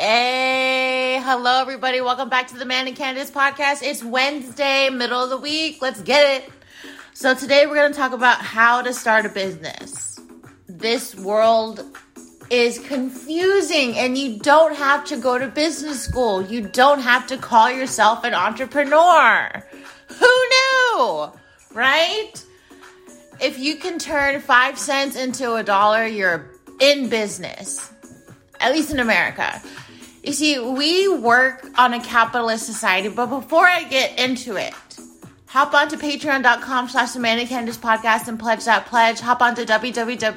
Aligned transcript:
Hey, 0.00 1.20
hello 1.24 1.60
everybody. 1.60 2.00
Welcome 2.00 2.28
back 2.28 2.46
to 2.50 2.56
the 2.56 2.64
Manic 2.64 2.94
Candice 2.94 3.32
podcast. 3.32 3.82
It's 3.82 4.00
Wednesday, 4.00 4.90
middle 4.90 5.24
of 5.24 5.28
the 5.28 5.36
week. 5.36 5.82
Let's 5.82 6.00
get 6.00 6.40
it. 6.44 6.52
So 7.14 7.34
today 7.34 7.66
we're 7.66 7.74
going 7.74 7.90
to 7.90 7.98
talk 7.98 8.12
about 8.12 8.40
how 8.40 8.80
to 8.80 8.94
start 8.94 9.26
a 9.26 9.28
business. 9.28 10.20
This 10.68 11.16
world 11.16 11.84
is 12.48 12.78
confusing 12.78 13.98
and 13.98 14.16
you 14.16 14.38
don't 14.38 14.76
have 14.76 15.04
to 15.06 15.16
go 15.16 15.36
to 15.36 15.48
business 15.48 16.00
school. 16.00 16.42
You 16.42 16.68
don't 16.68 17.00
have 17.00 17.26
to 17.26 17.36
call 17.36 17.68
yourself 17.68 18.22
an 18.22 18.34
entrepreneur. 18.34 19.50
Who 20.10 20.44
knew? 20.52 21.32
Right? 21.74 22.34
If 23.40 23.58
you 23.58 23.74
can 23.74 23.98
turn 23.98 24.40
5 24.40 24.78
cents 24.78 25.16
into 25.16 25.54
a 25.54 25.64
dollar, 25.64 26.06
you're 26.06 26.48
in 26.78 27.08
business. 27.08 27.92
At 28.60 28.72
least 28.72 28.92
in 28.92 29.00
America. 29.00 29.60
You 30.22 30.32
see, 30.32 30.58
we 30.58 31.08
work 31.08 31.66
on 31.78 31.94
a 31.94 32.00
capitalist 32.02 32.66
society, 32.66 33.08
but 33.08 33.26
before 33.26 33.66
I 33.66 33.84
get 33.84 34.18
into 34.18 34.56
it, 34.56 34.74
hop 35.46 35.72
onto 35.74 35.96
patreon.com 35.96 36.88
slash 36.88 37.12
the 37.12 37.20
Candice 37.20 37.78
podcast 37.78 38.28
and 38.28 38.38
pledge 38.38 38.64
that 38.64 38.86
pledge. 38.86 39.20
Hop 39.20 39.40
onto 39.40 39.64
www.mdmaq.com 39.64 40.34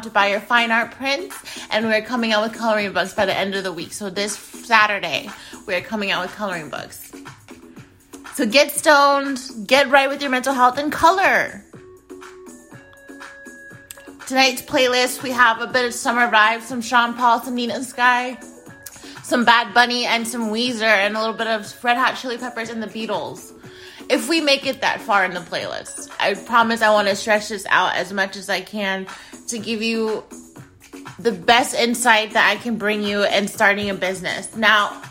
to 0.00 0.10
buy 0.10 0.28
your 0.28 0.40
fine 0.40 0.70
art 0.70 0.90
prints. 0.92 1.36
And 1.70 1.86
we're 1.86 2.02
coming 2.02 2.32
out 2.32 2.42
with 2.42 2.54
coloring 2.58 2.92
books 2.92 3.12
by 3.14 3.26
the 3.26 3.36
end 3.36 3.54
of 3.54 3.64
the 3.64 3.72
week. 3.72 3.92
So 3.92 4.10
this 4.10 4.36
Saturday, 4.36 5.30
we're 5.66 5.82
coming 5.82 6.10
out 6.10 6.22
with 6.22 6.34
coloring 6.34 6.70
books. 6.70 7.12
So 8.34 8.46
get 8.46 8.72
stoned, 8.72 9.40
get 9.66 9.90
right 9.90 10.08
with 10.08 10.20
your 10.20 10.30
mental 10.30 10.54
health, 10.54 10.78
and 10.78 10.90
color. 10.90 11.64
Tonight's 14.26 14.62
playlist, 14.62 15.22
we 15.22 15.30
have 15.30 15.60
a 15.60 15.66
bit 15.66 15.84
of 15.84 15.92
summer 15.92 16.30
vibes, 16.30 16.62
some 16.62 16.80
Sean 16.80 17.12
Paul, 17.12 17.42
some 17.42 17.54
Nina 17.54 17.82
Sky, 17.82 18.38
some 19.22 19.44
Bad 19.44 19.74
Bunny, 19.74 20.06
and 20.06 20.26
some 20.26 20.50
Weezer, 20.50 20.82
and 20.82 21.14
a 21.14 21.20
little 21.20 21.34
bit 21.34 21.46
of 21.46 21.84
Red 21.84 21.98
Hot 21.98 22.16
Chili 22.16 22.38
Peppers 22.38 22.70
and 22.70 22.82
the 22.82 22.86
Beatles. 22.86 23.52
If 24.08 24.28
we 24.30 24.40
make 24.40 24.66
it 24.66 24.80
that 24.80 25.02
far 25.02 25.26
in 25.26 25.34
the 25.34 25.40
playlist, 25.40 26.10
I 26.18 26.34
promise 26.34 26.80
I 26.80 26.90
want 26.90 27.08
to 27.08 27.16
stretch 27.16 27.50
this 27.50 27.66
out 27.68 27.96
as 27.96 28.14
much 28.14 28.36
as 28.36 28.48
I 28.48 28.62
can 28.62 29.06
to 29.48 29.58
give 29.58 29.82
you 29.82 30.24
the 31.18 31.32
best 31.32 31.74
insight 31.74 32.32
that 32.32 32.50
I 32.50 32.56
can 32.56 32.76
bring 32.76 33.02
you 33.02 33.24
in 33.24 33.46
starting 33.46 33.90
a 33.90 33.94
business. 33.94 34.56
Now, 34.56 35.02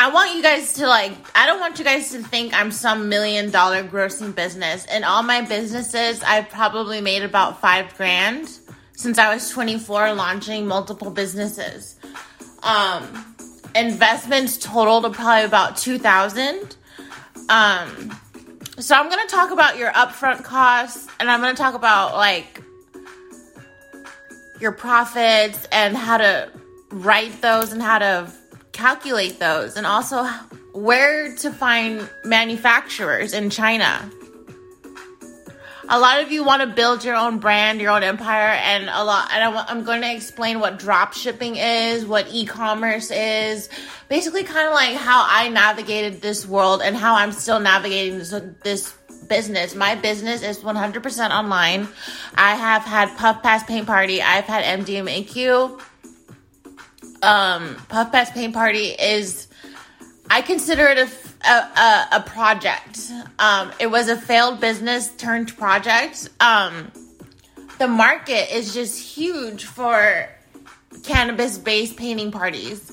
I 0.00 0.10
want 0.10 0.36
you 0.36 0.42
guys 0.42 0.74
to 0.74 0.86
like, 0.86 1.12
I 1.34 1.44
don't 1.44 1.58
want 1.58 1.80
you 1.80 1.84
guys 1.84 2.12
to 2.12 2.22
think 2.22 2.54
I'm 2.54 2.70
some 2.70 3.08
million 3.08 3.50
dollar 3.50 3.82
grossing 3.82 4.32
business. 4.32 4.84
In 4.86 5.02
all 5.02 5.24
my 5.24 5.40
businesses, 5.40 6.22
I've 6.22 6.48
probably 6.50 7.00
made 7.00 7.24
about 7.24 7.60
five 7.60 7.96
grand 7.96 8.48
since 8.92 9.18
I 9.18 9.34
was 9.34 9.50
24 9.50 10.14
launching 10.14 10.68
multiple 10.68 11.10
businesses. 11.10 11.96
Um, 12.62 13.34
investments 13.74 14.56
totaled 14.58 15.12
probably 15.14 15.44
about 15.44 15.76
2000. 15.76 16.76
Um, 17.48 18.16
so 18.78 18.94
I'm 18.94 19.08
going 19.10 19.26
to 19.26 19.34
talk 19.34 19.50
about 19.50 19.78
your 19.78 19.90
upfront 19.90 20.44
costs 20.44 21.08
and 21.18 21.28
I'm 21.28 21.40
going 21.40 21.56
to 21.56 21.60
talk 21.60 21.74
about 21.74 22.14
like 22.14 22.62
your 24.60 24.70
profits 24.70 25.66
and 25.72 25.96
how 25.96 26.18
to 26.18 26.52
write 26.90 27.42
those 27.42 27.72
and 27.72 27.82
how 27.82 27.98
to 27.98 28.32
calculate 28.78 29.40
those 29.40 29.76
and 29.76 29.84
also 29.84 30.24
where 30.72 31.34
to 31.34 31.50
find 31.50 32.08
manufacturers 32.24 33.32
in 33.32 33.50
China. 33.50 34.08
A 35.88 35.98
lot 35.98 36.22
of 36.22 36.30
you 36.30 36.44
want 36.44 36.62
to 36.62 36.68
build 36.68 37.02
your 37.02 37.16
own 37.16 37.38
brand, 37.38 37.80
your 37.80 37.90
own 37.90 38.04
empire, 38.04 38.50
and 38.50 38.88
a 38.88 39.02
lot. 39.02 39.30
And 39.32 39.42
I'm 39.56 39.82
going 39.82 40.02
to 40.02 40.14
explain 40.14 40.60
what 40.60 40.78
drop 40.78 41.14
shipping 41.14 41.56
is, 41.56 42.06
what 42.06 42.28
e-commerce 42.30 43.10
is, 43.10 43.68
basically, 44.08 44.44
kind 44.44 44.68
of 44.68 44.74
like 44.74 44.94
how 44.94 45.24
I 45.26 45.48
navigated 45.48 46.20
this 46.20 46.46
world 46.46 46.82
and 46.82 46.94
how 46.94 47.16
I'm 47.16 47.32
still 47.32 47.58
navigating 47.58 48.18
this, 48.18 48.34
this 48.62 48.94
business. 49.28 49.74
My 49.74 49.94
business 49.94 50.42
is 50.42 50.58
100% 50.58 51.30
online. 51.30 51.88
I 52.34 52.54
have 52.54 52.82
had 52.82 53.16
Puff 53.16 53.42
Pass 53.42 53.64
Paint 53.64 53.86
Party. 53.86 54.22
I've 54.22 54.44
had 54.44 54.62
MDMAQ 54.80 55.80
um, 57.22 57.76
Puff 57.88 58.12
Pass 58.12 58.30
Paint 58.30 58.54
Party 58.54 58.88
is, 58.88 59.48
I 60.30 60.42
consider 60.42 60.86
it 60.86 60.98
a, 60.98 61.48
a, 61.48 62.08
a 62.12 62.24
project. 62.26 63.10
Um, 63.38 63.72
it 63.78 63.88
was 63.90 64.08
a 64.08 64.16
failed 64.16 64.60
business 64.60 65.08
turned 65.16 65.56
project. 65.56 66.28
Um, 66.40 66.92
the 67.78 67.88
market 67.88 68.54
is 68.54 68.74
just 68.74 69.00
huge 69.00 69.64
for 69.64 70.28
cannabis 71.04 71.58
based 71.58 71.96
painting 71.96 72.30
parties. 72.30 72.92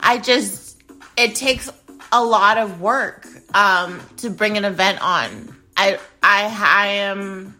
I 0.00 0.18
just, 0.18 0.82
it 1.16 1.34
takes 1.34 1.70
a 2.12 2.24
lot 2.24 2.58
of 2.58 2.80
work 2.80 3.26
um, 3.54 4.00
to 4.18 4.30
bring 4.30 4.56
an 4.56 4.64
event 4.64 5.02
on. 5.02 5.56
I, 5.76 5.98
I, 6.22 6.44
I 6.44 6.86
am 6.86 7.54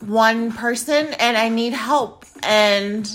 one 0.00 0.52
person 0.52 1.12
and 1.14 1.36
I 1.36 1.48
need 1.48 1.72
help. 1.72 2.24
And 2.42 3.10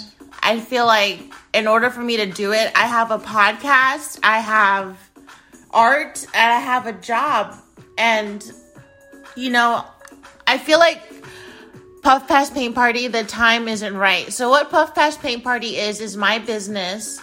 I 0.48 0.62
feel 0.62 0.86
like 0.86 1.20
in 1.54 1.68
order 1.68 1.90
for 1.90 2.00
me 2.00 2.16
to 2.16 2.26
do 2.26 2.54
it, 2.54 2.72
I 2.74 2.88
have 2.88 3.12
a 3.12 3.20
podcast, 3.20 4.18
I 4.24 4.40
have 4.40 4.98
art, 5.72 6.26
and 6.34 6.54
I 6.54 6.60
have 6.60 6.88
a 6.88 6.94
job. 6.94 7.54
And, 7.98 8.50
you 9.36 9.50
know, 9.50 9.84
I 10.48 10.58
feel 10.58 10.80
like 10.80 11.02
Puff 12.02 12.30
Pass 12.30 12.50
Paint 12.50 12.76
Party, 12.76 13.10
the 13.10 13.26
time 13.26 13.68
isn't 13.68 13.98
right. 13.98 14.32
So, 14.32 14.50
what 14.50 14.70
Puff 14.70 14.96
Pass 14.96 15.18
Paint 15.18 15.44
Party 15.44 15.76
is, 15.76 16.00
is 16.00 16.16
my 16.16 16.40
business, 16.40 17.22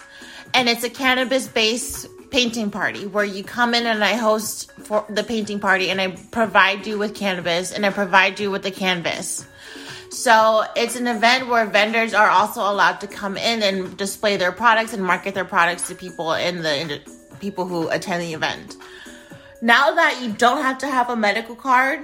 and 0.53 0.69
it's 0.69 0.83
a 0.83 0.89
cannabis 0.91 1.47
based 1.47 2.07
painting 2.29 2.69
party 2.69 3.07
where 3.07 3.25
you 3.25 3.43
come 3.43 3.73
in 3.73 3.87
and 3.87 4.03
I 4.03 4.13
host 4.13 4.71
for 4.83 5.03
the 5.09 5.23
painting 5.23 5.59
party 5.59 5.89
and 5.89 5.99
I 5.99 6.09
provide 6.09 6.85
you 6.85 6.99
with 6.99 7.15
cannabis 7.15 7.71
and 7.71 7.87
I 7.87 7.89
provide 7.89 8.39
you 8.39 8.51
with 8.51 8.61
the 8.61 8.71
canvas. 8.71 9.47
So 10.15 10.63
it's 10.77 10.95
an 10.95 11.07
event 11.07 11.49
where 11.49 11.65
vendors 11.65 12.13
are 12.13 12.29
also 12.29 12.61
allowed 12.61 13.01
to 13.01 13.07
come 13.07 13.35
in 13.35 13.61
and 13.61 13.97
display 13.97 14.37
their 14.37 14.53
products 14.53 14.93
and 14.93 15.03
market 15.03 15.33
their 15.33 15.43
products 15.43 15.89
to 15.89 15.93
people 15.93 16.31
in 16.31 16.61
the, 16.63 16.79
in 16.79 17.01
people 17.41 17.67
who 17.67 17.89
attend 17.89 18.23
the 18.23 18.33
event. 18.33 18.77
Now 19.61 19.93
that 19.93 20.21
you 20.21 20.31
don't 20.31 20.61
have 20.61 20.77
to 20.79 20.87
have 20.87 21.09
a 21.09 21.17
medical 21.17 21.53
card, 21.53 21.99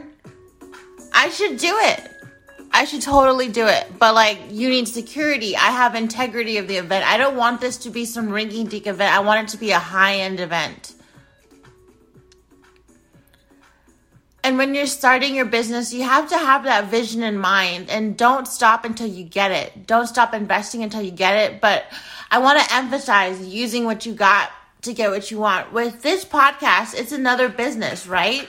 I 1.14 1.30
should 1.30 1.58
do 1.58 1.74
it. 1.74 2.12
I 2.74 2.84
should 2.84 3.02
totally 3.02 3.48
do 3.48 3.66
it. 3.68 3.88
But 3.98 4.14
like, 4.14 4.40
you 4.50 4.68
need 4.68 4.90
security. 4.90 5.56
I 5.56 5.72
have 5.72 5.96
integrity 5.96 6.58
of 6.58 6.68
the 6.68 6.76
event. 6.76 7.06
I 7.08 7.18
don't 7.18 7.38
want 7.38 7.62
this 7.62 7.78
to 7.78 7.90
be 7.90 8.04
some 8.04 8.28
rinky 8.28 8.70
dink 8.70 8.88
event. 8.88 9.16
I 9.16 9.22
want 9.22 9.48
it 9.48 9.52
to 9.54 9.58
be 9.58 9.72
a 9.72 9.80
high 9.80 10.16
end 10.16 10.42
event. 10.42 10.96
And 14.44 14.58
when 14.58 14.74
you're 14.74 14.88
starting 14.88 15.36
your 15.36 15.46
business, 15.46 15.94
you 15.94 16.04
have 16.04 16.30
to 16.30 16.38
have 16.38 16.64
that 16.64 16.90
vision 16.90 17.22
in 17.22 17.38
mind 17.38 17.90
and 17.90 18.18
don't 18.18 18.48
stop 18.48 18.86
until 18.86 19.08
you 19.08 19.24
get 19.24 19.52
it. 19.52 19.86
Don't 19.86 20.08
stop 20.08 20.34
investing 20.34 20.82
until 20.82 21.02
you 21.02 21.12
get 21.12 21.38
it. 21.38 21.62
But 21.62 21.86
I 22.32 22.40
want 22.40 22.60
to 22.60 22.74
emphasize 22.74 23.46
using 23.46 23.86
what 23.86 24.06
you 24.06 24.14
got 24.14 24.52
to 24.82 24.94
get 24.94 25.12
what 25.12 25.30
you 25.30 25.38
want. 25.38 25.72
With 25.72 26.02
this 26.02 26.26
podcast, 26.26 26.96
it's 26.96 27.12
another 27.12 27.50
business, 27.50 28.08
right? 28.08 28.48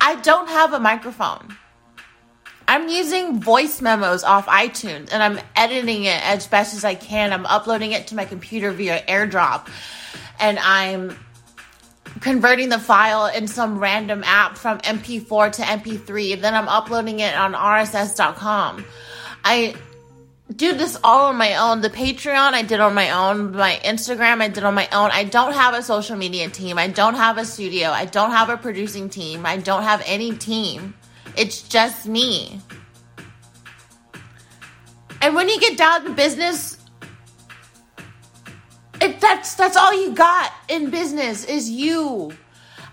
I 0.00 0.16
don't 0.16 0.48
have 0.48 0.72
a 0.72 0.80
microphone. 0.80 1.56
I'm 2.66 2.88
using 2.88 3.40
voice 3.40 3.82
memos 3.82 4.24
off 4.24 4.46
iTunes 4.46 5.12
and 5.12 5.22
I'm 5.22 5.38
editing 5.54 6.04
it 6.04 6.26
as 6.26 6.46
best 6.46 6.74
as 6.74 6.84
I 6.84 6.94
can. 6.94 7.32
I'm 7.32 7.44
uploading 7.44 7.92
it 7.92 8.06
to 8.08 8.14
my 8.14 8.24
computer 8.24 8.70
via 8.70 9.02
AirDrop 9.06 9.68
and 10.40 10.58
I'm 10.58 11.18
converting 12.20 12.68
the 12.68 12.78
file 12.78 13.26
in 13.26 13.46
some 13.48 13.78
random 13.78 14.22
app 14.24 14.56
from 14.56 14.78
MP4 14.78 15.52
to 15.52 15.62
MP3. 15.62 16.40
Then 16.40 16.54
I'm 16.54 16.68
uploading 16.68 17.20
it 17.20 17.34
on 17.34 17.54
RSS.com. 17.54 18.84
I 19.44 19.74
do 20.54 20.74
this 20.74 20.98
all 21.02 21.26
on 21.26 21.36
my 21.36 21.56
own. 21.56 21.80
The 21.80 21.90
Patreon 21.90 22.52
I 22.52 22.62
did 22.62 22.80
on 22.80 22.94
my 22.94 23.10
own. 23.10 23.52
My 23.52 23.80
Instagram 23.84 24.40
I 24.40 24.48
did 24.48 24.64
on 24.64 24.74
my 24.74 24.88
own. 24.92 25.10
I 25.10 25.24
don't 25.24 25.52
have 25.52 25.74
a 25.74 25.82
social 25.82 26.16
media 26.16 26.48
team. 26.50 26.78
I 26.78 26.88
don't 26.88 27.14
have 27.14 27.38
a 27.38 27.44
studio. 27.44 27.90
I 27.90 28.04
don't 28.04 28.30
have 28.30 28.50
a 28.50 28.56
producing 28.56 29.08
team. 29.08 29.46
I 29.46 29.56
don't 29.56 29.82
have 29.82 30.02
any 30.06 30.36
team. 30.36 30.94
It's 31.36 31.62
just 31.62 32.06
me. 32.06 32.60
And 35.20 35.34
when 35.34 35.48
you 35.48 35.58
get 35.58 35.78
down 35.78 36.04
to 36.04 36.10
business, 36.10 36.78
it, 39.04 39.20
that's 39.20 39.54
that's 39.54 39.76
all 39.76 39.92
you 39.92 40.14
got 40.14 40.52
in 40.68 40.90
business 40.90 41.44
is 41.44 41.70
you. 41.70 42.32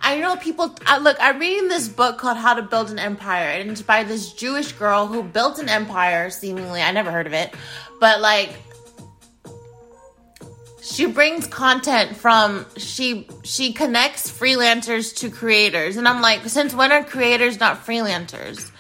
I 0.02 0.20
know 0.20 0.36
people. 0.36 0.76
I, 0.86 0.98
look, 0.98 1.18
I'm 1.20 1.40
reading 1.40 1.68
this 1.68 1.88
book 1.88 2.18
called 2.18 2.38
How 2.38 2.56
to 2.56 2.64
Build 2.64 2.90
an 2.90 3.00
Empire, 3.00 3.50
and 3.50 3.70
it's 3.70 3.82
by 3.82 4.04
this 4.04 4.34
Jewish 4.34 4.72
girl 4.74 5.08
who 5.08 5.24
built 5.24 5.60
an 5.60 5.70
empire. 5.70 6.30
Seemingly, 6.30 6.82
I 6.82 6.92
never 6.92 7.12
heard 7.12 7.28
of 7.28 7.34
it, 7.34 7.54
but 8.00 8.20
like, 8.20 8.50
she 10.82 11.06
brings 11.06 11.48
content 11.48 12.18
from 12.18 12.66
she 12.78 13.28
she 13.44 13.74
connects 13.74 14.30
freelancers 14.30 15.16
to 15.18 15.30
creators, 15.30 15.98
and 15.98 16.08
I'm 16.08 16.22
like, 16.22 16.48
since 16.50 16.74
when 16.74 16.92
are 16.92 17.04
creators 17.04 17.60
not 17.60 17.86
freelancers? 17.86 18.72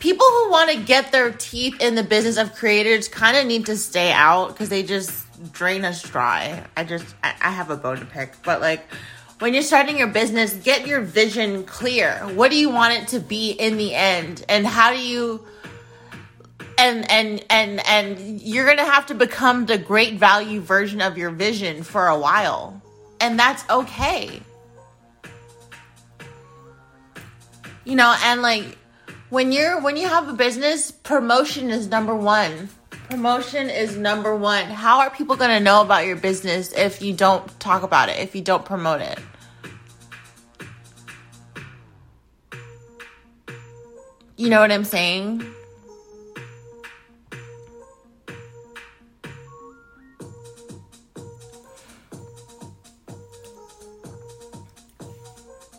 people 0.00 0.26
who 0.26 0.50
want 0.50 0.70
to 0.70 0.78
get 0.78 1.12
their 1.12 1.32
teeth 1.32 1.80
in 1.80 1.94
the 1.94 2.02
business 2.02 2.36
of 2.36 2.54
creators 2.54 3.08
kind 3.08 3.36
of 3.36 3.46
need 3.46 3.66
to 3.66 3.76
stay 3.76 4.12
out 4.12 4.48
because 4.48 4.68
they 4.68 4.82
just 4.82 5.27
drain 5.52 5.84
us 5.84 6.02
dry. 6.02 6.64
I 6.76 6.84
just, 6.84 7.14
I, 7.22 7.34
I 7.40 7.50
have 7.50 7.70
a 7.70 7.76
bone 7.76 7.98
to 7.98 8.04
pick. 8.04 8.34
But 8.42 8.60
like, 8.60 8.84
when 9.38 9.54
you're 9.54 9.62
starting 9.62 9.98
your 9.98 10.08
business, 10.08 10.54
get 10.54 10.86
your 10.86 11.00
vision 11.00 11.64
clear. 11.64 12.16
What 12.34 12.50
do 12.50 12.56
you 12.56 12.70
want 12.70 12.94
it 12.94 13.08
to 13.08 13.20
be 13.20 13.52
in 13.52 13.76
the 13.76 13.94
end? 13.94 14.44
And 14.48 14.66
how 14.66 14.92
do 14.92 15.00
you 15.00 15.46
and 16.78 17.10
and 17.10 17.44
and 17.50 17.86
and 17.86 18.40
you're 18.40 18.64
going 18.64 18.78
to 18.78 18.84
have 18.84 19.06
to 19.06 19.14
become 19.14 19.66
the 19.66 19.78
great 19.78 20.14
value 20.14 20.60
version 20.60 21.00
of 21.00 21.18
your 21.18 21.30
vision 21.30 21.82
for 21.82 22.06
a 22.06 22.18
while. 22.18 22.80
And 23.20 23.38
that's 23.38 23.68
okay. 23.68 24.40
You 27.84 27.96
know, 27.96 28.14
and 28.24 28.42
like 28.42 28.78
when 29.30 29.50
you're 29.50 29.80
when 29.80 29.96
you 29.96 30.08
have 30.08 30.28
a 30.28 30.32
business, 30.32 30.90
promotion 30.90 31.70
is 31.70 31.88
number 31.88 32.14
1 32.14 32.68
Promotion 33.10 33.70
is 33.70 33.96
number 33.96 34.36
one. 34.36 34.66
How 34.66 35.00
are 35.00 35.08
people 35.08 35.34
going 35.34 35.50
to 35.50 35.60
know 35.60 35.80
about 35.80 36.04
your 36.04 36.16
business 36.16 36.72
if 36.72 37.00
you 37.00 37.14
don't 37.14 37.58
talk 37.58 37.82
about 37.82 38.10
it, 38.10 38.18
if 38.18 38.36
you 38.36 38.42
don't 38.42 38.66
promote 38.66 39.00
it? 39.00 39.18
You 44.36 44.50
know 44.50 44.60
what 44.60 44.70
I'm 44.70 44.84
saying? 44.84 45.42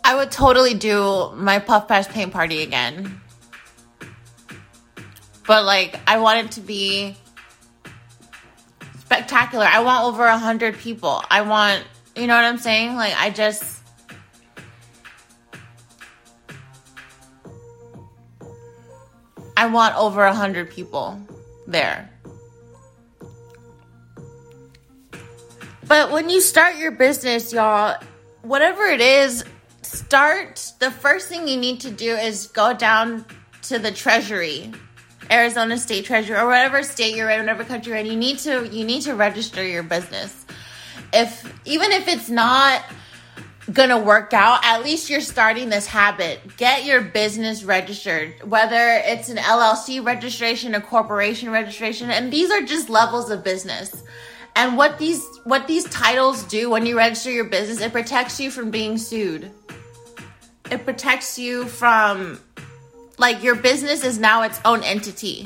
I 0.04 0.16
would 0.16 0.32
totally 0.32 0.74
do 0.74 1.32
my 1.36 1.60
Puff 1.60 1.88
Pass 1.88 2.08
paint 2.08 2.34
party 2.34 2.64
again. 2.64 3.22
But 5.50 5.66
like, 5.66 6.00
I 6.06 6.20
want 6.20 6.46
it 6.46 6.52
to 6.52 6.62
be 6.62 7.18
spectacular. 9.00 9.66
I 9.66 9.80
want 9.80 10.06
over 10.06 10.24
a 10.24 10.38
hundred 10.38 10.78
people. 10.78 11.24
I 11.28 11.42
want, 11.42 11.84
you 12.16 12.28
know 12.28 12.36
what 12.36 12.46
I'm 12.46 12.60
saying? 12.60 12.96
Like, 12.96 13.20
I 13.20 13.32
just. 13.32 13.82
I 19.58 19.66
want 19.66 19.96
over 19.96 20.24
a 20.24 20.36
hundred 20.36 20.70
people 20.70 21.20
there. 21.66 22.12
But 25.88 26.12
when 26.12 26.30
you 26.30 26.42
start 26.42 26.76
your 26.76 26.92
business, 26.92 27.52
y'all, 27.52 28.00
whatever 28.44 28.86
it 28.86 29.02
is, 29.02 29.44
start. 29.82 30.74
The 30.78 30.92
first 30.92 31.28
thing 31.28 31.48
you 31.48 31.58
need 31.58 31.80
to 31.80 31.90
do 31.90 32.16
is 32.16 32.46
go 32.46 32.76
down 32.76 33.26
to 33.64 33.80
the 33.80 33.92
treasury 33.92 34.72
Arizona 35.32 35.78
State 35.78 36.06
Treasurer 36.06 36.40
or 36.40 36.48
whatever 36.48 36.84
state 36.84 37.16
you're 37.16 37.30
in, 37.30 37.40
whatever 37.42 37.64
country 37.64 37.92
you're 37.92 38.00
in, 38.00 38.06
you 38.06 38.16
need 38.16 38.40
to 38.40 38.68
you 38.68 38.84
need 38.86 39.02
to 39.04 39.14
register 39.16 39.66
your 39.66 39.84
business. 39.84 40.46
If 41.14 41.54
even 41.66 41.92
if 41.92 42.08
it's 42.08 42.30
not 42.30 42.84
gonna 43.72 44.00
work 44.00 44.34
out, 44.34 44.66
at 44.66 44.84
least 44.84 45.10
you're 45.10 45.22
starting 45.22 45.70
this 45.70 45.86
habit. 45.86 46.58
Get 46.58 46.86
your 46.86 47.02
business 47.02 47.64
registered, 47.64 48.34
whether 48.50 49.02
it's 49.06 49.30
an 49.30 49.38
LLC 49.38 50.04
registration, 50.04 50.74
a 50.76 50.82
corporation 50.82 51.52
registration, 51.52 52.10
and 52.10 52.32
these 52.32 52.50
are 52.52 52.62
just 52.62 52.90
levels 52.90 53.30
of 53.30 53.44
business. 53.44 54.04
And 54.56 54.78
what 54.78 54.98
these 54.98 55.24
what 55.44 55.68
these 55.68 55.86
titles 55.86 56.44
do 56.44 56.70
when 56.70 56.86
you 56.86 56.98
register 56.98 57.32
your 57.32 57.46
business, 57.46 57.82
it 57.82 57.92
protects 57.92 58.40
you 58.40 58.52
from 58.52 58.72
being 58.72 58.98
sued. 58.98 59.52
It 60.72 60.86
protects 60.86 61.40
you 61.40 61.66
from 61.66 62.40
like 63.20 63.44
your 63.44 63.56
business 63.56 64.04
is 64.04 64.18
now 64.18 64.44
its 64.44 64.60
own 64.66 64.84
entity. 64.84 65.46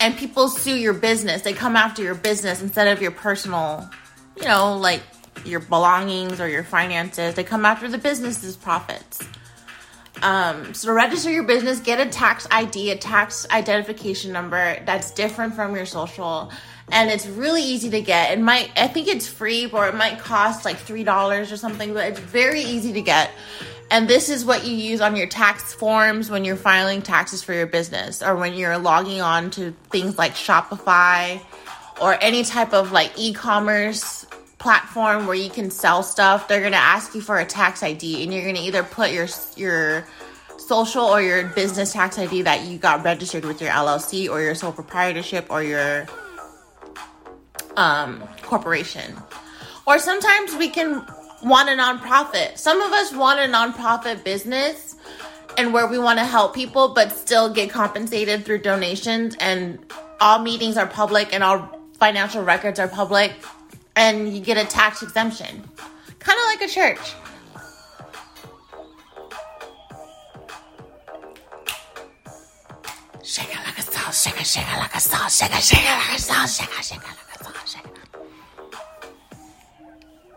And 0.00 0.16
people 0.16 0.48
sue 0.48 0.76
your 0.76 0.94
business. 0.94 1.42
They 1.42 1.52
come 1.52 1.74
after 1.74 2.02
your 2.02 2.14
business 2.14 2.62
instead 2.62 2.86
of 2.88 3.02
your 3.02 3.10
personal, 3.10 3.90
you 4.36 4.44
know, 4.44 4.76
like 4.76 5.02
your 5.44 5.60
belongings 5.60 6.40
or 6.40 6.48
your 6.48 6.62
finances. 6.62 7.34
They 7.34 7.42
come 7.42 7.64
after 7.64 7.88
the 7.88 7.98
business's 7.98 8.56
profits. 8.56 9.20
Um, 10.22 10.74
so 10.74 10.92
register 10.92 11.30
your 11.30 11.44
business, 11.44 11.80
get 11.80 12.00
a 12.04 12.10
tax 12.10 12.46
ID, 12.50 12.92
a 12.92 12.96
tax 12.96 13.46
identification 13.50 14.32
number 14.32 14.82
that's 14.84 15.10
different 15.12 15.54
from 15.54 15.74
your 15.74 15.86
social. 15.86 16.52
And 16.90 17.10
it's 17.10 17.26
really 17.26 17.62
easy 17.62 17.90
to 17.90 18.00
get. 18.00 18.32
It 18.32 18.40
might, 18.40 18.70
I 18.76 18.88
think 18.88 19.08
it's 19.08 19.28
free, 19.28 19.66
or 19.66 19.88
it 19.88 19.94
might 19.94 20.18
cost 20.18 20.64
like 20.64 20.76
$3 20.78 21.52
or 21.52 21.56
something, 21.56 21.92
but 21.92 22.06
it's 22.06 22.20
very 22.20 22.62
easy 22.62 22.92
to 22.94 23.02
get. 23.02 23.30
And 23.90 24.08
this 24.08 24.28
is 24.28 24.44
what 24.44 24.66
you 24.66 24.74
use 24.74 25.00
on 25.00 25.16
your 25.16 25.26
tax 25.26 25.72
forms 25.72 26.30
when 26.30 26.44
you're 26.44 26.56
filing 26.56 27.00
taxes 27.00 27.42
for 27.42 27.54
your 27.54 27.66
business 27.66 28.22
or 28.22 28.36
when 28.36 28.54
you're 28.54 28.76
logging 28.78 29.20
on 29.20 29.50
to 29.52 29.72
things 29.90 30.18
like 30.18 30.32
Shopify 30.32 31.40
or 32.00 32.16
any 32.20 32.44
type 32.44 32.74
of 32.74 32.92
like 32.92 33.12
e 33.16 33.32
commerce 33.32 34.26
platform 34.58 35.26
where 35.26 35.36
you 35.36 35.48
can 35.48 35.70
sell 35.70 36.02
stuff. 36.02 36.48
They're 36.48 36.60
going 36.60 36.72
to 36.72 36.78
ask 36.78 37.14
you 37.14 37.20
for 37.20 37.38
a 37.38 37.46
tax 37.46 37.82
ID 37.82 38.22
and 38.22 38.32
you're 38.32 38.42
going 38.42 38.56
to 38.56 38.60
either 38.60 38.82
put 38.82 39.10
your, 39.10 39.28
your, 39.56 40.06
social 40.58 41.04
or 41.04 41.22
your 41.22 41.46
business 41.48 41.92
tax 41.94 42.18
ID 42.18 42.42
that 42.42 42.66
you 42.66 42.76
got 42.76 43.02
registered 43.02 43.44
with 43.44 43.60
your 43.60 43.70
LLC 43.70 44.28
or 44.28 44.42
your 44.42 44.54
sole 44.54 44.72
proprietorship 44.72 45.46
or 45.50 45.62
your 45.62 46.06
um, 47.76 48.22
corporation. 48.42 49.16
Or 49.86 49.98
sometimes 49.98 50.54
we 50.56 50.68
can 50.68 51.06
want 51.42 51.68
a 51.68 51.72
nonprofit. 51.72 52.58
Some 52.58 52.80
of 52.80 52.92
us 52.92 53.12
want 53.12 53.40
a 53.40 53.44
nonprofit 53.44 54.24
business 54.24 54.96
and 55.56 55.72
where 55.72 55.86
we 55.86 55.98
want 55.98 56.18
to 56.18 56.24
help 56.24 56.54
people 56.54 56.94
but 56.94 57.12
still 57.12 57.52
get 57.52 57.70
compensated 57.70 58.44
through 58.44 58.58
donations 58.58 59.36
and 59.40 59.78
all 60.20 60.40
meetings 60.40 60.76
are 60.76 60.86
public 60.86 61.32
and 61.32 61.42
all 61.42 61.80
financial 61.98 62.42
records 62.42 62.78
are 62.78 62.88
public 62.88 63.32
and 63.96 64.34
you 64.34 64.40
get 64.40 64.56
a 64.56 64.64
tax 64.64 65.02
exemption. 65.02 65.64
Kind 66.18 66.38
of 66.38 66.60
like 66.60 66.68
a 66.68 66.72
church. 66.72 67.14
Shake 73.22 73.50
it 73.50 73.58
like 73.66 73.78
a 73.78 74.12
shake 74.12 74.40
it, 74.40 74.46
shake 74.46 74.64
it 74.64 74.78
like 74.78 74.94
a 74.94 75.00
shake 75.00 75.50
it, 75.50 75.62
shake 75.62 75.80
it 75.80 75.84
like 75.84 76.18
a 76.18 76.48
shake 76.48 76.68
it, 76.78 76.84
shake 76.84 76.98
it 76.98 77.04
like 77.04 77.18
a 77.24 77.27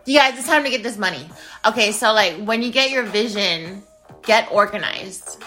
You 0.06 0.18
guys, 0.18 0.38
it's 0.38 0.48
time 0.48 0.63
to 0.63 0.69
get 0.69 0.81
this 0.81 0.98
money. 0.98 1.30
Okay, 1.65 1.92
so 1.92 2.12
like 2.13 2.44
when 2.44 2.63
you 2.63 2.71
get 2.71 2.89
your 2.89 3.03
vision, 3.03 3.83
get 4.24 4.51
organized. 4.51 5.44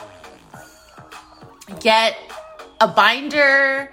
Get 1.81 2.17
a 2.81 2.87
binder, 2.87 3.93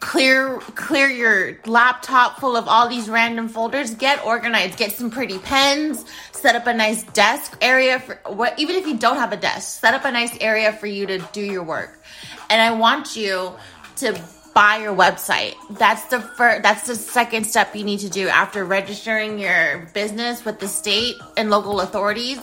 clear 0.00 0.58
clear 0.74 1.08
your 1.08 1.60
laptop 1.64 2.40
full 2.40 2.56
of 2.56 2.68
all 2.68 2.88
these 2.88 3.08
random 3.08 3.48
folders. 3.48 3.94
Get 3.94 4.22
organized. 4.24 4.76
Get 4.76 4.92
some 4.92 5.10
pretty 5.10 5.38
pens. 5.38 6.04
Set 6.32 6.54
up 6.54 6.66
a 6.66 6.74
nice 6.74 7.04
desk 7.04 7.56
area 7.62 8.00
for 8.00 8.20
what 8.26 8.58
even 8.58 8.76
if 8.76 8.86
you 8.86 8.98
don't 8.98 9.16
have 9.16 9.32
a 9.32 9.36
desk 9.36 9.80
set 9.80 9.94
up 9.94 10.04
a 10.04 10.10
nice 10.10 10.36
area 10.40 10.72
for 10.72 10.88
you 10.88 11.06
to 11.06 11.18
do 11.32 11.40
your 11.40 11.62
work. 11.62 12.02
And 12.50 12.60
i 12.60 12.72
want 12.72 13.16
you 13.16 13.52
to 13.96 14.20
buy 14.54 14.78
your 14.78 14.94
website. 14.94 15.54
That's 15.78 16.04
the 16.06 16.20
first 16.20 16.62
that's 16.62 16.86
the 16.86 16.96
second 16.96 17.44
step 17.44 17.74
you 17.74 17.84
need 17.84 18.00
to 18.00 18.10
do 18.10 18.28
after 18.28 18.64
registering 18.64 19.38
your 19.38 19.88
business 19.94 20.44
with 20.44 20.60
the 20.60 20.68
state 20.68 21.16
and 21.36 21.50
local 21.50 21.80
authorities. 21.80 22.40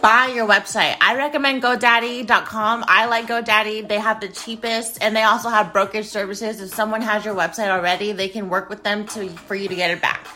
Buy 0.00 0.32
your 0.34 0.48
website. 0.48 0.96
I 1.00 1.14
recommend 1.14 1.62
GoDaddy.com. 1.62 2.84
I 2.88 3.06
like 3.06 3.28
GoDaddy. 3.28 3.86
They 3.86 4.00
have 4.00 4.20
the 4.20 4.28
cheapest 4.28 4.98
and 5.00 5.14
they 5.14 5.22
also 5.22 5.48
have 5.48 5.72
brokerage 5.72 6.06
services. 6.06 6.60
If 6.60 6.74
someone 6.74 7.02
has 7.02 7.24
your 7.24 7.36
website 7.36 7.68
already, 7.68 8.10
they 8.10 8.28
can 8.28 8.48
work 8.48 8.68
with 8.68 8.82
them 8.82 9.06
to 9.08 9.28
for 9.28 9.54
you 9.54 9.68
to 9.68 9.76
get 9.76 9.92
it 9.92 10.02
back. 10.02 10.26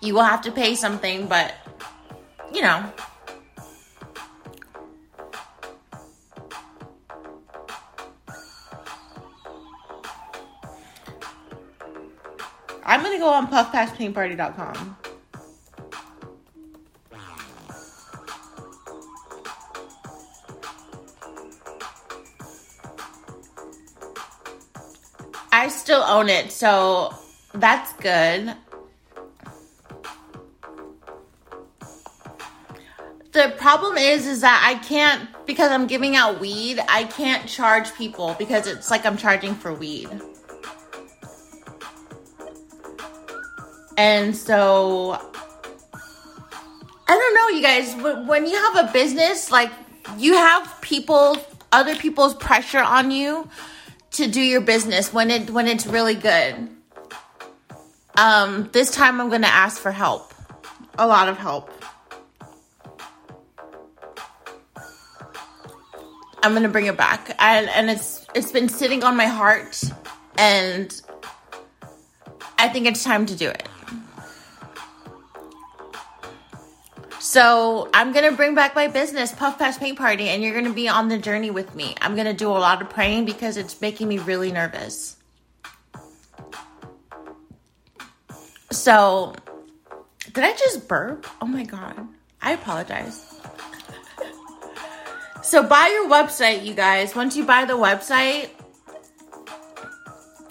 You 0.00 0.14
will 0.14 0.24
have 0.24 0.42
to 0.42 0.50
pay 0.50 0.74
something, 0.74 1.28
but 1.28 1.54
you 2.52 2.62
know, 2.62 2.84
I'm 12.92 13.02
gonna 13.02 13.18
go 13.18 13.30
on 13.30 13.46
puffpasspaintparty.com. 13.46 14.96
I 25.50 25.68
still 25.68 26.02
own 26.02 26.28
it, 26.28 26.52
so 26.52 27.14
that's 27.54 27.94
good. 27.94 28.54
The 33.32 33.54
problem 33.56 33.96
is 33.96 34.26
is 34.26 34.42
that 34.42 34.62
I 34.68 34.74
can't 34.86 35.30
because 35.46 35.70
I'm 35.72 35.86
giving 35.86 36.14
out 36.14 36.40
weed, 36.40 36.78
I 36.90 37.04
can't 37.04 37.48
charge 37.48 37.94
people 37.94 38.36
because 38.38 38.66
it's 38.66 38.90
like 38.90 39.06
I'm 39.06 39.16
charging 39.16 39.54
for 39.54 39.72
weed. 39.72 40.10
And 43.96 44.36
so, 44.36 45.18
I 47.06 47.08
don't 47.08 47.34
know, 47.34 47.48
you 47.56 47.62
guys, 47.62 48.26
when 48.26 48.46
you 48.46 48.56
have 48.56 48.88
a 48.88 48.92
business, 48.92 49.50
like 49.50 49.70
you 50.18 50.34
have 50.34 50.80
people 50.80 51.36
other 51.72 51.96
people's 51.96 52.34
pressure 52.34 52.82
on 52.82 53.10
you 53.10 53.48
to 54.12 54.26
do 54.28 54.40
your 54.40 54.60
business 54.60 55.12
when 55.12 55.30
it 55.30 55.50
when 55.50 55.66
it's 55.66 55.86
really 55.86 56.14
good. 56.14 56.68
Um, 58.16 58.68
this 58.72 58.90
time 58.90 59.20
I'm 59.20 59.30
gonna 59.30 59.46
ask 59.46 59.80
for 59.80 59.90
help. 59.90 60.34
A 60.98 61.06
lot 61.06 61.28
of 61.28 61.38
help. 61.38 61.70
I'm 66.42 66.52
gonna 66.52 66.68
bring 66.68 66.86
it 66.86 66.96
back. 66.96 67.34
And 67.38 67.68
and 67.70 67.90
it's 67.90 68.26
it's 68.34 68.52
been 68.52 68.68
sitting 68.68 69.02
on 69.02 69.16
my 69.16 69.26
heart 69.26 69.82
and 70.36 71.00
I 72.58 72.68
think 72.68 72.86
it's 72.86 73.02
time 73.02 73.26
to 73.26 73.34
do 73.34 73.48
it. 73.48 73.66
So 77.22 77.88
I'm 77.94 78.12
gonna 78.12 78.32
bring 78.32 78.56
back 78.56 78.74
my 78.74 78.88
business, 78.88 79.32
Puff 79.32 79.56
Pass 79.56 79.78
Paint 79.78 79.96
Party, 79.96 80.28
and 80.28 80.42
you're 80.42 80.60
gonna 80.60 80.74
be 80.74 80.88
on 80.88 81.06
the 81.06 81.18
journey 81.18 81.52
with 81.52 81.72
me. 81.72 81.94
I'm 82.00 82.16
gonna 82.16 82.34
do 82.34 82.50
a 82.50 82.58
lot 82.58 82.82
of 82.82 82.90
praying 82.90 83.26
because 83.26 83.56
it's 83.56 83.80
making 83.80 84.08
me 84.08 84.18
really 84.18 84.50
nervous. 84.50 85.16
So, 88.72 89.36
did 90.32 90.42
I 90.42 90.52
just 90.54 90.88
burp? 90.88 91.28
Oh 91.40 91.46
my 91.46 91.62
god. 91.62 92.08
I 92.42 92.54
apologize. 92.54 93.40
So, 95.44 95.62
buy 95.62 95.86
your 95.92 96.08
website, 96.08 96.64
you 96.64 96.74
guys. 96.74 97.14
Once 97.14 97.36
you 97.36 97.44
buy 97.44 97.66
the 97.66 97.74
website, 97.74 98.50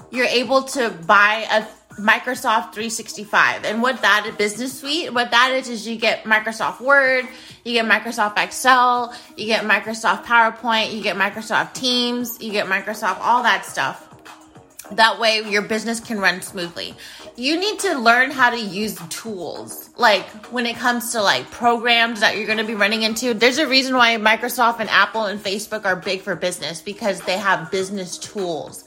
you're 0.10 0.26
able 0.26 0.64
to 0.64 0.90
buy 1.06 1.46
a 1.52 1.66
Microsoft 2.00 2.74
365. 2.74 3.66
And 3.66 3.82
what 3.82 4.02
that 4.02 4.26
is, 4.28 4.36
business 4.36 4.80
suite, 4.80 5.14
what 5.14 5.32
that 5.32 5.52
is, 5.52 5.70
is 5.70 5.88
you 5.88 5.98
get 5.98 6.24
Microsoft 6.24 6.82
Word, 6.82 7.28
you 7.64 7.74
get 7.74 7.86
Microsoft 7.86 8.42
Excel, 8.42 9.14
you 9.38 9.46
get 9.46 9.64
Microsoft 9.66 10.24
PowerPoint, 10.24 10.94
you 10.94 11.02
get 11.02 11.16
Microsoft 11.16 11.74
Teams, 11.74 12.42
you 12.42 12.52
get 12.52 12.68
Microsoft, 12.68 13.20
all 13.22 13.44
that 13.44 13.66
stuff. 13.66 14.08
That 14.92 15.20
way 15.20 15.42
your 15.50 15.62
business 15.62 16.02
can 16.02 16.20
run 16.20 16.42
smoothly. 16.42 16.94
You 17.38 17.58
need 17.58 17.80
to 17.80 17.98
learn 17.98 18.30
how 18.30 18.50
to 18.50 18.60
use 18.60 19.00
tools. 19.10 19.90
Like 19.96 20.28
when 20.48 20.66
it 20.66 20.76
comes 20.76 21.14
to 21.14 21.22
like 21.22 21.50
programs 21.50 22.20
that 22.20 22.36
you're 22.36 22.46
going 22.46 22.58
to 22.58 22.66
be 22.66 22.76
running 22.76 23.04
into, 23.04 23.34
there's 23.34 23.58
a 23.58 23.68
reason 23.68 23.96
why 23.96 24.18
Microsoft 24.18 24.80
and 24.80 24.90
Apple 24.90 25.26
and 25.26 25.40
Facebook 25.40 25.86
are 25.86 25.96
big 25.96 26.22
for 26.22 26.36
business 26.36 26.82
because 26.82 27.22
they 27.22 27.38
have 27.38 27.72
business 27.72 28.18
tools. 28.18 28.84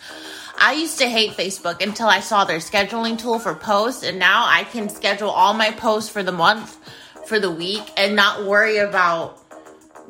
I 0.57 0.73
used 0.73 0.99
to 0.99 1.09
hate 1.09 1.33
Facebook 1.33 1.83
until 1.83 2.09
I 2.09 2.21
saw 2.21 2.45
their 2.45 2.59
scheduling 2.59 3.19
tool 3.19 3.39
for 3.39 3.55
posts, 3.55 4.03
and 4.03 4.19
now 4.19 4.47
I 4.47 4.65
can 4.65 4.89
schedule 4.89 5.31
all 5.31 5.55
my 5.55 5.71
posts 5.71 6.11
for 6.11 6.23
the 6.23 6.33
month, 6.33 6.79
for 7.27 7.39
the 7.39 7.51
week, 7.51 7.83
and 7.97 8.17
not 8.17 8.45
worry 8.45 8.79
about 8.79 9.39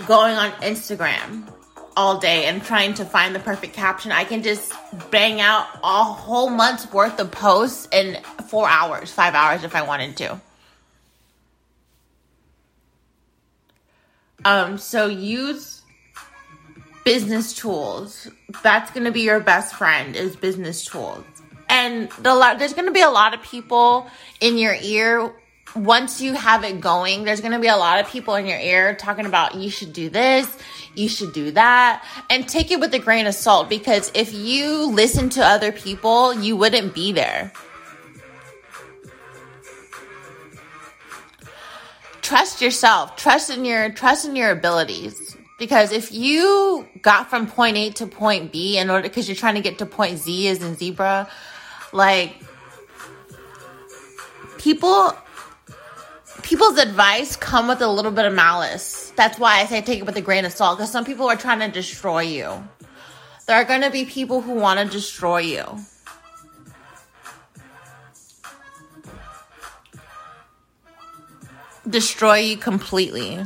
going 0.07 0.37
on 0.37 0.51
Instagram 0.63 1.51
all 1.97 2.19
day 2.19 2.47
and 2.47 2.63
trying 2.63 2.95
to 2.95 3.05
find 3.05 3.35
the 3.35 3.41
perfect 3.41 3.75
caption. 3.75 4.13
I 4.13 4.25
can 4.25 4.43
just 4.43 4.73
bang 5.11 5.41
out 5.41 5.67
a 5.83 6.05
whole 6.05 6.51
month's 6.51 6.91
worth 6.93 7.19
of 7.21 7.31
posts 7.31 7.89
in 7.93 8.19
four 8.49 8.69
hours, 8.69 9.13
five 9.13 9.35
hours 9.35 9.65
if 9.65 9.75
I 9.75 9.83
wanted 9.83 10.17
to. 10.19 10.41
Um, 14.45 14.77
so 14.79 15.07
use 15.07 15.74
business 17.05 17.55
tools. 17.55 18.29
That's 18.63 18.91
going 18.91 19.05
to 19.05 19.13
be 19.13 19.21
your 19.21 19.41
best 19.41 19.75
friend 19.75 20.17
is 20.17 20.37
business 20.37 20.85
tools. 20.85 21.25
And 21.69 22.11
the, 22.13 22.57
there's 22.59 22.75
going 22.75 22.87
to 22.87 22.93
be 22.93 23.01
a 23.01 23.11
lot 23.11 23.35
of 23.35 23.43
people 23.43 24.07
in 24.41 24.59
your 24.59 24.77
ear 24.81 25.33
once 25.75 26.21
you 26.21 26.35
have 26.35 26.65
it 26.65 26.81
going. 26.81 27.25
There's 27.25 27.41
going 27.41 27.53
to 27.53 27.59
be 27.59 27.69
a 27.69 27.77
lot 27.77 28.01
of 28.01 28.09
people 28.09 28.35
in 28.37 28.47
your 28.47 28.59
ear 28.59 28.95
talking 28.95 29.27
about 29.27 29.55
you 29.55 29.71
should 29.71 29.93
do 29.93 30.09
this, 30.09 30.47
you 30.95 31.09
should 31.09 31.33
do 31.33 31.51
that, 31.53 32.05
and 32.31 32.49
take 32.49 32.71
it 32.71 32.81
with 32.81 32.95
a 32.95 32.99
grain 32.99 33.27
of 33.27 33.35
salt 33.35 33.69
because 33.69 34.11
if 34.15 34.33
you 34.33 34.91
listen 34.91 35.31
to 35.31 35.45
other 35.45 35.73
people, 35.73 36.35
you 36.35 36.57
wouldn't 36.57 36.95
be 36.95 37.13
there. 37.13 37.53
Trust 42.23 42.63
yourself. 42.63 43.17
Trust 43.17 43.51
in 43.51 43.65
your 43.65 43.91
trust 43.91 44.25
in 44.25 44.35
your 44.35 44.51
abilities. 44.51 45.34
Because 45.59 45.93
if 45.93 46.11
you 46.13 46.89
got 47.01 47.31
from 47.31 47.47
point 47.47 47.77
A 47.77 47.91
to 47.91 48.07
point 48.07 48.51
B 48.51 48.77
in 48.77 48.91
order, 48.91 49.09
because 49.09 49.29
you're 49.29 49.37
trying 49.37 49.55
to 49.55 49.61
get 49.61 49.79
to 49.79 49.87
point 49.87 50.19
Z 50.19 50.49
as 50.49 50.63
in 50.63 50.75
zebra, 50.75 51.29
like 51.93 52.43
people, 54.59 55.17
people's 56.43 56.79
advice 56.79 57.37
come 57.37 57.69
with 57.69 57.81
a 57.83 57.89
little 57.89 58.11
bit 58.11 58.25
of 58.25 58.33
malice. 58.35 59.13
That's 59.15 59.39
why 59.39 59.61
I 59.61 59.67
say 59.67 59.81
take 59.81 60.01
it 60.01 60.07
with 60.07 60.17
a 60.17 60.21
grain 60.21 60.45
of 60.45 60.53
salt, 60.53 60.79
because 60.79 60.91
some 60.91 61.05
people 61.05 61.27
are 61.27 61.37
trying 61.37 61.61
to 61.61 61.69
destroy 61.69 62.23
you. 62.23 62.67
There 63.47 63.57
are 63.57 63.65
going 63.65 63.83
to 63.83 63.91
be 63.91 64.07
people 64.07 64.41
who 64.41 64.55
want 64.55 64.81
to 64.81 64.87
destroy 64.87 65.39
you. 65.39 65.65
Destroy 71.89 72.39
you 72.39 72.57
completely. 72.57 73.45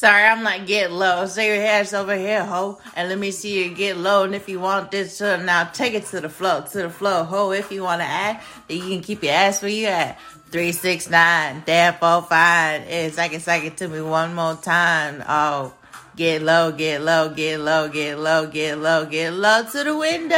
Sorry, 0.00 0.24
I'm 0.24 0.42
like, 0.42 0.66
get 0.66 0.90
low. 0.90 1.26
Say 1.26 1.54
your 1.54 1.62
ass 1.62 1.92
over 1.92 2.16
here, 2.16 2.42
ho. 2.42 2.78
And 2.96 3.10
let 3.10 3.18
me 3.18 3.30
see 3.30 3.62
you 3.62 3.74
get 3.74 3.98
low. 3.98 4.24
And 4.24 4.34
if 4.34 4.48
you 4.48 4.58
want 4.58 4.90
this, 4.90 5.20
uh, 5.20 5.36
now 5.36 5.64
take 5.64 5.92
it 5.92 6.06
to 6.06 6.22
the 6.22 6.30
floor, 6.30 6.62
to 6.62 6.78
the 6.84 6.88
floor, 6.88 7.24
ho. 7.24 7.50
If 7.52 7.70
you 7.70 7.82
want 7.82 8.00
to 8.00 8.06
act, 8.06 8.42
then 8.66 8.78
you 8.78 8.88
can 8.88 9.02
keep 9.02 9.22
your 9.22 9.34
ass 9.34 9.60
where 9.60 9.70
you 9.70 9.88
at. 9.88 10.18
Three, 10.50 10.72
six, 10.72 11.10
nine, 11.10 11.64
damn, 11.66 11.92
four, 11.96 12.22
five. 12.22 12.80
It's 12.88 13.18
like 13.18 13.34
it's 13.34 13.46
like 13.46 13.64
it 13.64 13.76
to 13.76 13.88
me 13.88 14.00
one 14.00 14.34
more 14.34 14.54
time. 14.54 15.22
Oh, 15.28 15.74
get 16.16 16.40
low, 16.40 16.72
get 16.72 17.02
low, 17.02 17.28
get 17.28 17.60
low, 17.60 17.90
get 17.90 18.18
low, 18.18 18.46
get 18.46 18.78
low, 18.78 19.04
get 19.04 19.34
low 19.34 19.64
to 19.64 19.84
the 19.84 19.94
windows, 19.94 20.30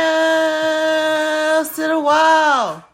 to 1.77 1.83
the 1.87 2.01
wall, 2.01 2.85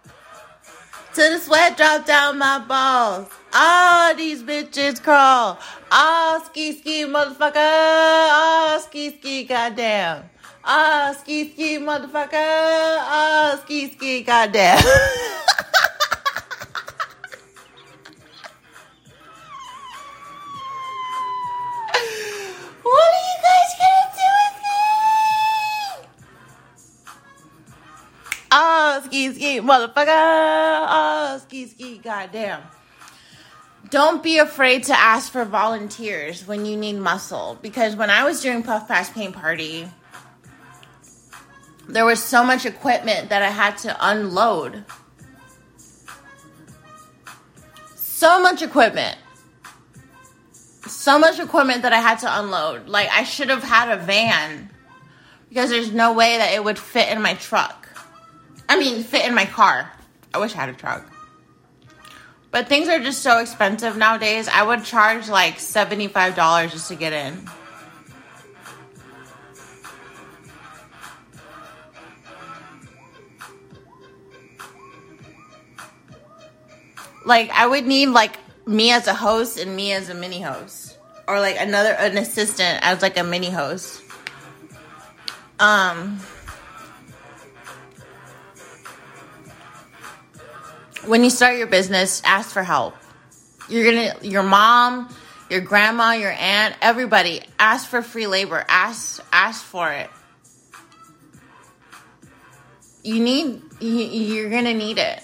to 1.18 1.30
the 1.30 1.38
sweat 1.40 1.76
drop 1.76 2.06
down 2.06 2.38
my 2.38 2.60
balls. 2.60 3.28
All 3.52 4.14
these 4.14 4.40
bitches 4.44 5.02
crawl. 5.02 5.58
Ah, 5.90 6.40
ski 6.46 6.78
ski, 6.78 7.06
motherfucker. 7.06 7.56
Ah, 7.56 8.78
ski 8.80 9.10
ski, 9.10 9.42
goddamn. 9.42 10.30
Ah, 10.64 11.12
ski 11.18 11.50
ski, 11.50 11.78
motherfucker. 11.78 12.30
Ah, 12.34 13.58
ski 13.64 13.90
ski, 13.90 14.22
goddamn. 14.22 14.78
Ski 29.04 29.32
ski, 29.34 29.60
motherfucker. 29.60 30.06
Ah, 30.08 31.40
ski 31.42 31.66
ski, 31.66 31.98
goddamn 31.98 32.62
don't 33.90 34.22
be 34.22 34.38
afraid 34.38 34.84
to 34.84 34.98
ask 34.98 35.32
for 35.32 35.44
volunteers 35.44 36.46
when 36.46 36.66
you 36.66 36.76
need 36.76 36.94
muscle 36.94 37.58
because 37.62 37.96
when 37.96 38.10
I 38.10 38.24
was 38.24 38.42
doing 38.42 38.62
Puff 38.62 38.86
Pass 38.86 39.10
Paint 39.10 39.34
Party, 39.34 39.88
there 41.88 42.04
was 42.04 42.22
so 42.22 42.44
much 42.44 42.66
equipment 42.66 43.30
that 43.30 43.42
I 43.42 43.48
had 43.48 43.78
to 43.78 43.96
unload. 44.00 44.84
So 47.94 48.42
much 48.42 48.62
equipment. 48.62 49.16
So 50.86 51.18
much 51.18 51.38
equipment 51.38 51.82
that 51.82 51.92
I 51.92 52.00
had 52.00 52.18
to 52.20 52.40
unload. 52.40 52.88
Like, 52.88 53.08
I 53.10 53.22
should 53.22 53.48
have 53.48 53.62
had 53.62 53.90
a 53.90 54.02
van 54.02 54.70
because 55.48 55.70
there's 55.70 55.92
no 55.92 56.12
way 56.12 56.36
that 56.36 56.52
it 56.52 56.62
would 56.62 56.78
fit 56.78 57.10
in 57.10 57.22
my 57.22 57.34
truck. 57.34 57.77
I 58.68 58.78
mean, 58.78 59.02
fit 59.02 59.24
in 59.24 59.34
my 59.34 59.46
car. 59.46 59.90
I 60.34 60.38
wish 60.38 60.54
I 60.54 60.58
had 60.58 60.68
a 60.68 60.74
truck. 60.74 61.06
But 62.50 62.68
things 62.68 62.88
are 62.88 62.98
just 62.98 63.22
so 63.22 63.38
expensive 63.38 63.96
nowadays. 63.96 64.48
I 64.48 64.62
would 64.62 64.84
charge 64.84 65.28
like 65.28 65.56
$75 65.56 66.70
just 66.70 66.88
to 66.88 66.94
get 66.94 67.12
in. 67.12 67.48
Like 77.24 77.50
I 77.50 77.66
would 77.66 77.86
need 77.86 78.06
like 78.06 78.38
me 78.66 78.90
as 78.90 79.06
a 79.06 79.12
host 79.12 79.58
and 79.58 79.76
me 79.76 79.92
as 79.92 80.08
a 80.08 80.14
mini 80.14 80.40
host 80.40 80.96
or 81.26 81.40
like 81.40 81.56
another 81.58 81.90
an 81.90 82.16
assistant 82.16 82.80
as 82.82 83.02
like 83.02 83.18
a 83.18 83.22
mini 83.22 83.50
host. 83.50 84.02
Um 85.60 86.20
when 91.06 91.24
you 91.24 91.30
start 91.30 91.56
your 91.56 91.66
business, 91.66 92.22
ask 92.24 92.50
for 92.50 92.62
help. 92.62 92.94
You're 93.68 93.84
gonna, 93.84 94.14
your 94.22 94.42
mom, 94.42 95.14
your 95.50 95.60
grandma, 95.60 96.12
your 96.12 96.32
aunt, 96.32 96.74
everybody. 96.80 97.42
Ask 97.58 97.88
for 97.88 98.02
free 98.02 98.26
labor. 98.26 98.64
Ask 98.68 99.22
ask 99.32 99.64
for 99.64 99.90
it. 99.90 100.10
You 103.02 103.20
need 103.20 103.62
you're 103.80 104.50
to 104.50 104.74
need 104.74 104.98
it. 104.98 105.22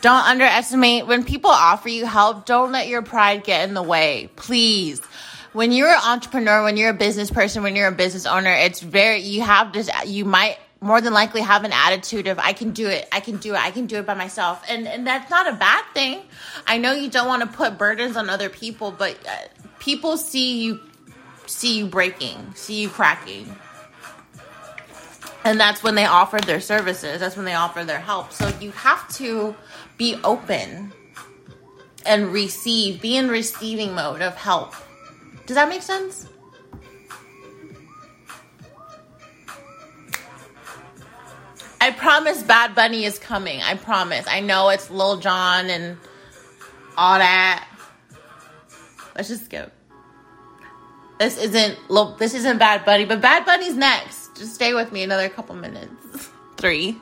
Don't 0.00 0.24
underestimate 0.24 1.06
when 1.06 1.24
people 1.24 1.50
offer 1.50 1.88
you 1.88 2.06
help, 2.06 2.46
don't 2.46 2.72
let 2.72 2.88
your 2.88 3.02
pride 3.02 3.44
get 3.44 3.68
in 3.68 3.74
the 3.74 3.82
way. 3.82 4.30
Please. 4.36 5.00
When 5.52 5.72
you're 5.72 5.88
an 5.88 6.00
entrepreneur, 6.06 6.62
when 6.62 6.76
you're 6.76 6.90
a 6.90 6.94
business 6.94 7.30
person, 7.30 7.64
when 7.64 7.74
you're 7.74 7.88
a 7.88 7.92
business 7.92 8.24
owner, 8.24 8.52
it's 8.52 8.80
very 8.80 9.20
you 9.20 9.42
have 9.42 9.72
this 9.72 9.90
you 10.06 10.24
might 10.24 10.56
more 10.80 11.00
than 11.00 11.12
likely 11.12 11.42
have 11.42 11.64
an 11.64 11.72
attitude 11.72 12.26
of 12.26 12.38
I 12.38 12.52
can 12.52 12.70
do 12.70 12.88
it, 12.88 13.08
I 13.12 13.20
can 13.20 13.36
do 13.36 13.54
it, 13.54 13.60
I 13.60 13.70
can 13.70 13.86
do 13.86 13.96
it 13.96 14.06
by 14.06 14.14
myself. 14.14 14.62
And 14.68 14.86
and 14.88 15.06
that's 15.06 15.30
not 15.30 15.46
a 15.46 15.52
bad 15.52 15.84
thing. 15.94 16.22
I 16.66 16.78
know 16.78 16.92
you 16.92 17.10
don't 17.10 17.28
want 17.28 17.42
to 17.42 17.48
put 17.48 17.76
burdens 17.76 18.16
on 18.16 18.30
other 18.30 18.48
people, 18.48 18.90
but 18.90 19.16
uh, 19.26 19.30
people 19.78 20.16
see 20.16 20.62
you 20.62 20.80
see 21.46 21.78
you 21.78 21.86
breaking, 21.86 22.54
see 22.54 22.80
you 22.80 22.88
cracking. 22.88 23.54
And 25.44 25.58
that's 25.58 25.82
when 25.82 25.94
they 25.94 26.04
offer 26.04 26.38
their 26.38 26.60
services. 26.60 27.20
That's 27.20 27.36
when 27.36 27.46
they 27.46 27.54
offer 27.54 27.82
their 27.82 27.98
help. 27.98 28.32
So 28.32 28.48
you 28.60 28.72
have 28.72 29.08
to 29.16 29.54
be 29.96 30.16
open 30.22 30.92
and 32.04 32.32
receive, 32.32 33.00
be 33.00 33.16
in 33.16 33.28
receiving 33.28 33.94
mode 33.94 34.20
of 34.20 34.36
help. 34.36 34.74
Does 35.46 35.54
that 35.56 35.68
make 35.68 35.82
sense? 35.82 36.26
I 41.90 41.92
promise 41.92 42.40
Bad 42.44 42.76
Bunny 42.76 43.04
is 43.04 43.18
coming. 43.18 43.60
I 43.62 43.74
promise. 43.74 44.24
I 44.28 44.38
know 44.38 44.68
it's 44.68 44.90
Lil 44.90 45.16
Jon 45.16 45.68
and 45.68 45.96
all 46.96 47.18
that. 47.18 47.66
Let's 49.16 49.28
just 49.28 49.46
skip. 49.46 49.72
This 51.18 51.36
isn't 51.36 51.90
Lil, 51.90 52.14
this 52.14 52.32
isn't 52.34 52.58
Bad 52.58 52.84
Bunny, 52.84 53.06
but 53.06 53.20
Bad 53.20 53.44
Bunny's 53.44 53.74
next. 53.74 54.36
Just 54.36 54.54
stay 54.54 54.72
with 54.72 54.92
me 54.92 55.02
another 55.02 55.28
couple 55.28 55.56
minutes. 55.56 56.30
Three. 56.58 56.96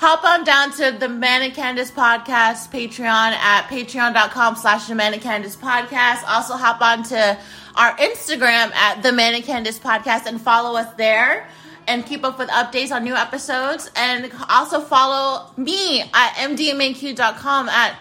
Hop 0.00 0.22
on 0.22 0.44
down 0.44 0.70
to 0.70 0.96
the 0.96 1.08
Manic 1.08 1.54
Candice 1.54 1.90
podcast 1.90 2.70
Patreon 2.70 3.32
at 3.32 3.66
patreon.com 3.68 4.54
slash 4.54 4.86
the 4.86 4.94
Manic 4.94 5.22
Candice 5.22 5.56
podcast. 5.56 6.22
Also 6.28 6.54
hop 6.54 6.80
on 6.80 7.02
to 7.02 7.36
our 7.74 7.96
Instagram 7.96 8.72
at 8.74 9.02
the 9.02 9.10
Manic 9.10 9.44
Candice 9.44 9.80
podcast 9.80 10.26
and 10.26 10.40
follow 10.40 10.78
us 10.78 10.94
there 10.94 11.48
and 11.88 12.06
keep 12.06 12.22
up 12.22 12.38
with 12.38 12.48
updates 12.50 12.92
on 12.92 13.02
new 13.02 13.16
episodes. 13.16 13.90
And 13.96 14.32
also 14.48 14.80
follow 14.80 15.50
me 15.56 16.02
at 16.02 16.34
mdmaq.com 16.34 17.68
at 17.68 17.98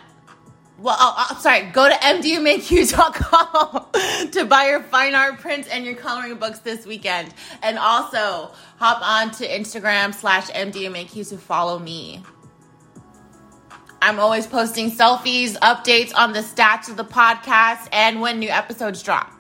well, 0.80 0.96
oh, 1.00 1.16
oh, 1.18 1.28
I'm 1.32 1.38
sorry, 1.42 1.64
go 1.72 1.90
to 1.90 1.96
mdmaq.com 1.96 3.86
to 4.32 4.46
buy 4.46 4.68
your 4.68 4.84
fine 4.84 5.16
art 5.16 5.40
prints 5.40 5.68
and 5.70 5.84
your 5.84 5.96
coloring 5.96 6.36
books 6.36 6.60
this 6.60 6.86
weekend. 6.86 7.34
And 7.64 7.80
also 7.80 8.52
hop 8.78 9.02
on 9.02 9.32
to 9.36 9.48
Instagram 9.48 10.14
slash 10.14 10.50
mdmaq 10.50 11.30
to 11.30 11.38
follow 11.38 11.80
me. 11.80 12.22
I'm 14.02 14.20
always 14.20 14.46
posting 14.46 14.92
selfies, 14.92 15.58
updates 15.58 16.14
on 16.16 16.34
the 16.34 16.42
stats 16.42 16.88
of 16.88 16.98
the 16.98 17.06
podcast, 17.06 17.90
and 17.92 18.22
when 18.22 18.38
new 18.38 18.50
episodes 18.50 19.02
drop. 19.02 19.37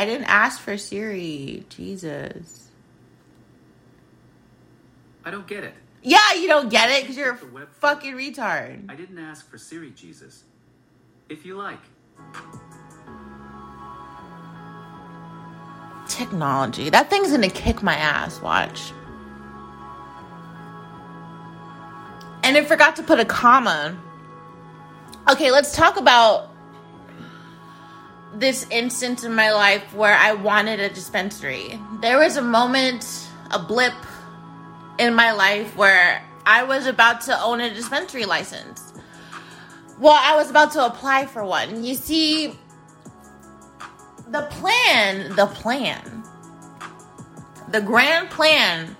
I 0.00 0.06
didn't 0.06 0.28
ask 0.28 0.58
for 0.58 0.78
Siri. 0.78 1.66
Jesus. 1.68 2.70
I 5.26 5.30
don't 5.30 5.46
get 5.46 5.62
it. 5.62 5.74
Yeah, 6.02 6.32
you 6.38 6.48
don't 6.48 6.70
get 6.70 6.88
it 6.88 7.02
because 7.02 7.18
you're 7.18 7.34
a 7.34 7.66
fucking 7.80 8.14
retard. 8.14 8.86
I 8.88 8.94
didn't 8.94 9.18
ask 9.18 9.46
for 9.50 9.58
Siri, 9.58 9.90
Jesus. 9.90 10.44
If 11.28 11.44
you 11.44 11.54
like. 11.54 11.80
Technology. 16.08 16.88
That 16.88 17.10
thing's 17.10 17.30
gonna 17.30 17.50
kick 17.50 17.82
my 17.82 17.94
ass, 17.94 18.40
watch. 18.40 18.92
And 22.42 22.56
it 22.56 22.66
forgot 22.66 22.96
to 22.96 23.02
put 23.02 23.20
a 23.20 23.26
comma. 23.26 24.00
Okay, 25.30 25.50
let's 25.50 25.76
talk 25.76 25.98
about 25.98 26.49
this 28.34 28.66
instance 28.70 29.24
in 29.24 29.34
my 29.34 29.52
life 29.52 29.94
where 29.94 30.14
I 30.14 30.34
wanted 30.34 30.80
a 30.80 30.88
dispensary. 30.88 31.78
There 32.00 32.18
was 32.18 32.36
a 32.36 32.42
moment, 32.42 33.28
a 33.50 33.58
blip 33.58 33.94
in 34.98 35.14
my 35.14 35.32
life 35.32 35.76
where 35.76 36.22
I 36.46 36.62
was 36.64 36.86
about 36.86 37.22
to 37.22 37.40
own 37.40 37.60
a 37.60 37.72
dispensary 37.72 38.24
license. 38.24 38.92
Well, 39.98 40.16
I 40.18 40.36
was 40.36 40.48
about 40.48 40.72
to 40.72 40.86
apply 40.86 41.26
for 41.26 41.44
one. 41.44 41.84
You 41.84 41.94
see, 41.94 42.58
the 44.28 44.42
plan, 44.42 45.34
the 45.36 45.46
plan, 45.46 46.24
the 47.68 47.80
grand 47.80 48.30
plan 48.30 48.96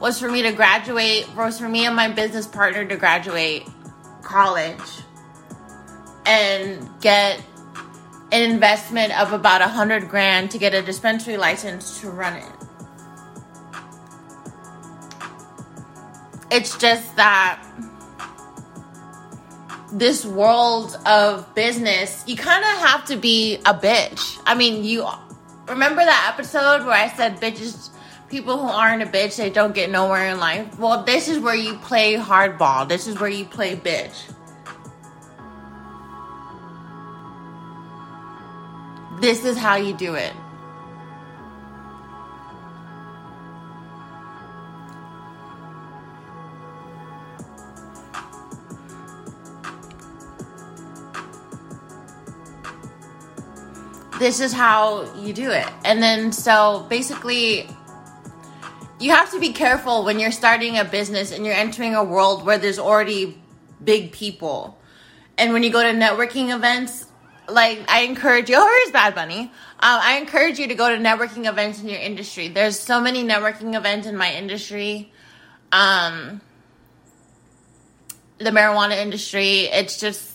was 0.00 0.18
for 0.18 0.30
me 0.30 0.42
to 0.42 0.52
graduate, 0.52 1.28
was 1.36 1.58
for 1.58 1.68
me 1.68 1.84
and 1.84 1.94
my 1.94 2.08
business 2.08 2.46
partner 2.46 2.84
to 2.86 2.96
graduate 2.96 3.68
college 4.22 4.80
and 6.26 6.88
get 7.00 7.40
an 8.32 8.50
investment 8.50 9.18
of 9.18 9.32
about 9.32 9.60
a 9.60 9.68
hundred 9.68 10.08
grand 10.08 10.50
to 10.52 10.58
get 10.58 10.74
a 10.74 10.82
dispensary 10.82 11.36
license 11.36 12.00
to 12.00 12.10
run 12.10 12.34
it. 12.34 12.52
It's 16.50 16.76
just 16.78 17.16
that 17.16 17.64
this 19.92 20.24
world 20.24 20.96
of 21.06 21.54
business, 21.54 22.24
you 22.26 22.36
kind 22.36 22.64
of 22.64 22.70
have 22.88 23.04
to 23.06 23.16
be 23.16 23.56
a 23.66 23.74
bitch. 23.74 24.40
I 24.46 24.54
mean, 24.54 24.84
you 24.84 25.06
remember 25.68 26.04
that 26.04 26.30
episode 26.32 26.84
where 26.84 26.94
I 26.94 27.08
said 27.08 27.40
bitches, 27.40 27.90
people 28.28 28.58
who 28.58 28.68
aren't 28.68 29.02
a 29.02 29.06
bitch, 29.06 29.36
they 29.36 29.50
don't 29.50 29.74
get 29.74 29.90
nowhere 29.90 30.28
in 30.28 30.38
life? 30.38 30.78
Well, 30.78 31.04
this 31.04 31.28
is 31.28 31.38
where 31.38 31.54
you 31.54 31.74
play 31.78 32.14
hardball. 32.14 32.88
This 32.88 33.06
is 33.06 33.18
where 33.18 33.30
you 33.30 33.44
play 33.44 33.76
bitch. 33.76 34.32
This 39.20 39.44
is 39.44 39.58
how 39.58 39.76
you 39.76 39.92
do 39.92 40.14
it. 40.14 40.32
This 54.18 54.40
is 54.40 54.52
how 54.52 55.10
you 55.16 55.32
do 55.32 55.50
it. 55.50 55.66
And 55.84 56.02
then, 56.02 56.32
so 56.32 56.86
basically, 56.88 57.68
you 58.98 59.10
have 59.10 59.30
to 59.32 59.40
be 59.40 59.52
careful 59.52 60.04
when 60.04 60.18
you're 60.18 60.30
starting 60.30 60.78
a 60.78 60.84
business 60.84 61.32
and 61.32 61.44
you're 61.44 61.54
entering 61.54 61.94
a 61.94 62.04
world 62.04 62.44
where 62.44 62.58
there's 62.58 62.78
already 62.78 63.42
big 63.82 64.12
people. 64.12 64.78
And 65.38 65.52
when 65.52 65.62
you 65.62 65.70
go 65.70 65.82
to 65.82 65.98
networking 65.98 66.54
events, 66.54 67.06
like 67.52 67.84
I 67.88 68.02
encourage 68.02 68.48
you. 68.48 68.56
Oh, 68.60 68.80
here's 68.84 68.92
Bad 68.92 69.14
Bunny. 69.14 69.42
Um, 69.42 69.50
I 70.02 70.18
encourage 70.18 70.58
you 70.58 70.68
to 70.68 70.74
go 70.74 70.94
to 70.94 71.02
networking 71.02 71.48
events 71.48 71.80
in 71.80 71.88
your 71.88 71.98
industry. 71.98 72.48
There's 72.48 72.78
so 72.78 73.00
many 73.00 73.24
networking 73.24 73.74
events 73.74 74.06
in 74.06 74.16
my 74.16 74.32
industry. 74.34 75.12
Um, 75.72 76.40
the 78.38 78.50
marijuana 78.50 78.96
industry. 78.96 79.60
It's 79.60 79.98
just 80.00 80.30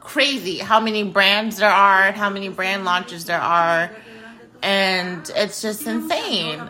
crazy 0.00 0.58
how 0.58 0.80
many 0.80 1.04
brands 1.04 1.58
there 1.58 1.70
are 1.70 2.08
and 2.08 2.16
how 2.16 2.30
many 2.30 2.48
brand 2.48 2.84
launches 2.84 3.24
there 3.26 3.40
are, 3.40 3.90
and 4.62 5.30
it's 5.36 5.62
just 5.62 5.86
insane. 5.86 6.60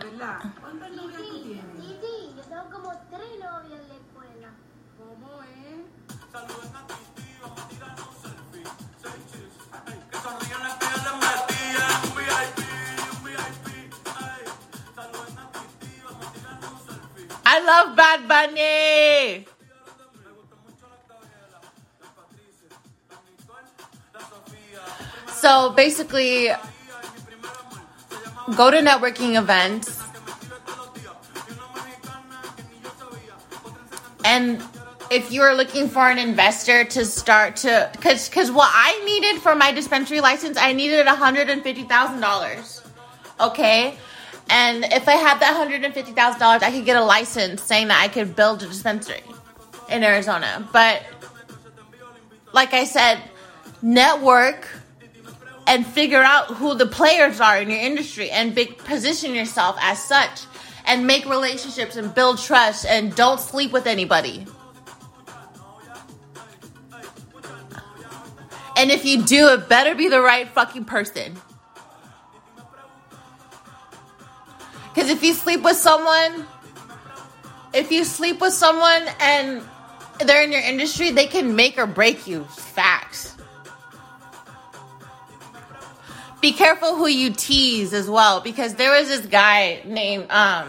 I 17.55 17.59
love 17.59 17.95
Bad 17.95 18.27
Bunny. 18.27 19.45
So 25.27 25.69
basically, 25.73 26.49
go 28.57 28.71
to 28.71 28.77
networking 28.77 29.37
events. 29.37 30.01
And 34.25 34.59
if 35.11 35.31
you 35.31 35.43
are 35.43 35.53
looking 35.53 35.87
for 35.87 36.09
an 36.09 36.17
investor 36.17 36.85
to 36.85 37.05
start 37.05 37.55
to 37.57 37.87
because 37.91 38.29
because 38.29 38.49
what 38.49 38.71
i 38.73 38.99
needed 39.05 39.39
for 39.39 39.53
my 39.53 39.71
dispensary 39.71 40.21
license 40.21 40.57
i 40.57 40.73
needed 40.73 41.05
$150000 41.05 42.81
okay 43.41 43.95
and 44.49 44.85
if 44.85 45.07
i 45.07 45.13
had 45.13 45.39
that 45.39 45.55
$150000 45.69 46.63
i 46.63 46.71
could 46.71 46.85
get 46.85 46.97
a 46.97 47.03
license 47.03 47.61
saying 47.61 47.87
that 47.87 48.01
i 48.01 48.07
could 48.07 48.35
build 48.35 48.61
a 48.63 48.67
dispensary 48.67 49.23
in 49.89 50.03
arizona 50.03 50.67
but 50.71 51.03
like 52.53 52.73
i 52.73 52.83
said 52.83 53.21
network 53.81 54.67
and 55.67 55.85
figure 55.85 56.21
out 56.21 56.47
who 56.47 56.75
the 56.75 56.85
players 56.85 57.39
are 57.39 57.57
in 57.57 57.69
your 57.69 57.79
industry 57.79 58.29
and 58.29 58.55
position 58.79 59.33
yourself 59.33 59.77
as 59.81 60.03
such 60.03 60.45
and 60.85 61.07
make 61.07 61.25
relationships 61.25 61.95
and 61.95 62.13
build 62.13 62.37
trust 62.39 62.85
and 62.85 63.15
don't 63.15 63.39
sleep 63.39 63.71
with 63.71 63.87
anybody. 63.87 64.45
And 68.75 68.91
if 68.91 69.05
you 69.05 69.21
do, 69.23 69.49
it 69.49 69.69
better 69.69 69.95
be 69.95 70.09
the 70.09 70.21
right 70.21 70.47
fucking 70.49 70.85
person. 70.85 71.37
Because 74.93 75.09
if 75.09 75.23
you 75.23 75.33
sleep 75.33 75.63
with 75.63 75.77
someone, 75.77 76.45
if 77.73 77.91
you 77.91 78.03
sleep 78.03 78.39
with 78.39 78.53
someone 78.53 79.07
and 79.19 79.63
they're 80.19 80.43
in 80.43 80.51
your 80.51 80.61
industry, 80.61 81.09
they 81.09 81.25
can 81.25 81.55
make 81.55 81.77
or 81.77 81.87
break 81.87 82.27
you. 82.27 82.43
Facts. 82.43 83.35
Be 86.41 86.51
careful 86.51 86.95
who 86.95 87.07
you 87.07 87.31
tease 87.31 87.93
as 87.93 88.09
well, 88.09 88.41
because 88.41 88.75
there 88.75 88.91
was 88.91 89.07
this 89.07 89.25
guy 89.25 89.81
named 89.85 90.29
um, 90.29 90.67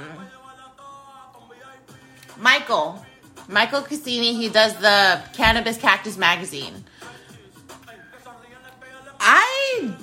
Michael. 2.38 3.04
Michael 3.48 3.82
Cassini, 3.82 4.34
he 4.34 4.48
does 4.48 4.74
the 4.76 5.20
Cannabis 5.34 5.76
Cactus 5.76 6.16
magazine. 6.16 6.84
I 9.20 9.94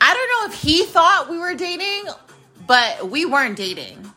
I 0.00 0.14
don't 0.14 0.50
know 0.50 0.54
if 0.54 0.60
he 0.60 0.84
thought 0.84 1.28
we 1.30 1.38
were 1.38 1.54
dating, 1.54 2.04
but 2.66 3.10
we 3.10 3.24
weren't 3.24 3.56
dating. 3.56 4.10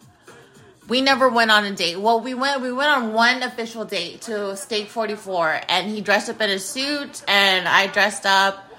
We 0.87 1.01
never 1.01 1.29
went 1.29 1.49
on 1.49 1.65
a 1.65 1.71
date. 1.71 1.97
Well, 1.97 2.21
we 2.21 2.33
went 2.35 2.61
we 2.61 2.71
went 2.71 2.89
on 2.91 3.13
one 3.13 3.41
official 3.41 3.85
date 3.85 4.21
to 4.23 4.55
Steak 4.55 4.87
44 4.87 5.61
and 5.67 5.89
he 5.89 6.01
dressed 6.01 6.29
up 6.29 6.39
in 6.41 6.49
a 6.49 6.59
suit 6.59 7.23
and 7.27 7.67
I 7.67 7.87
dressed 7.87 8.25
up 8.25 8.71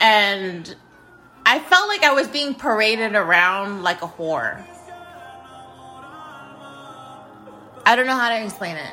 and 0.00 0.76
I 1.44 1.58
felt 1.58 1.88
like 1.88 2.04
I 2.04 2.12
was 2.12 2.28
being 2.28 2.54
paraded 2.54 3.16
around 3.16 3.82
like 3.82 4.02
a 4.02 4.06
whore. 4.06 4.64
I 7.84 7.96
don't 7.96 8.06
know 8.06 8.14
how 8.14 8.28
to 8.28 8.44
explain 8.44 8.76
it. 8.76 8.92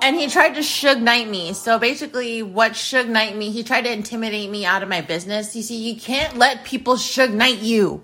And 0.00 0.16
he 0.16 0.28
tried 0.28 0.54
to 0.54 0.60
Suge 0.60 1.00
Knight 1.00 1.28
me. 1.28 1.52
So 1.54 1.78
basically, 1.78 2.42
what 2.42 2.72
Suge 2.72 3.08
Knight 3.08 3.36
me, 3.36 3.50
he 3.50 3.62
tried 3.62 3.82
to 3.82 3.92
intimidate 3.92 4.50
me 4.50 4.64
out 4.66 4.82
of 4.82 4.88
my 4.88 5.00
business. 5.00 5.54
You 5.56 5.62
see, 5.62 5.76
you 5.76 5.98
can't 5.98 6.36
let 6.36 6.64
people 6.64 6.94
Suge 6.96 7.32
Knight 7.32 7.58
you. 7.58 8.02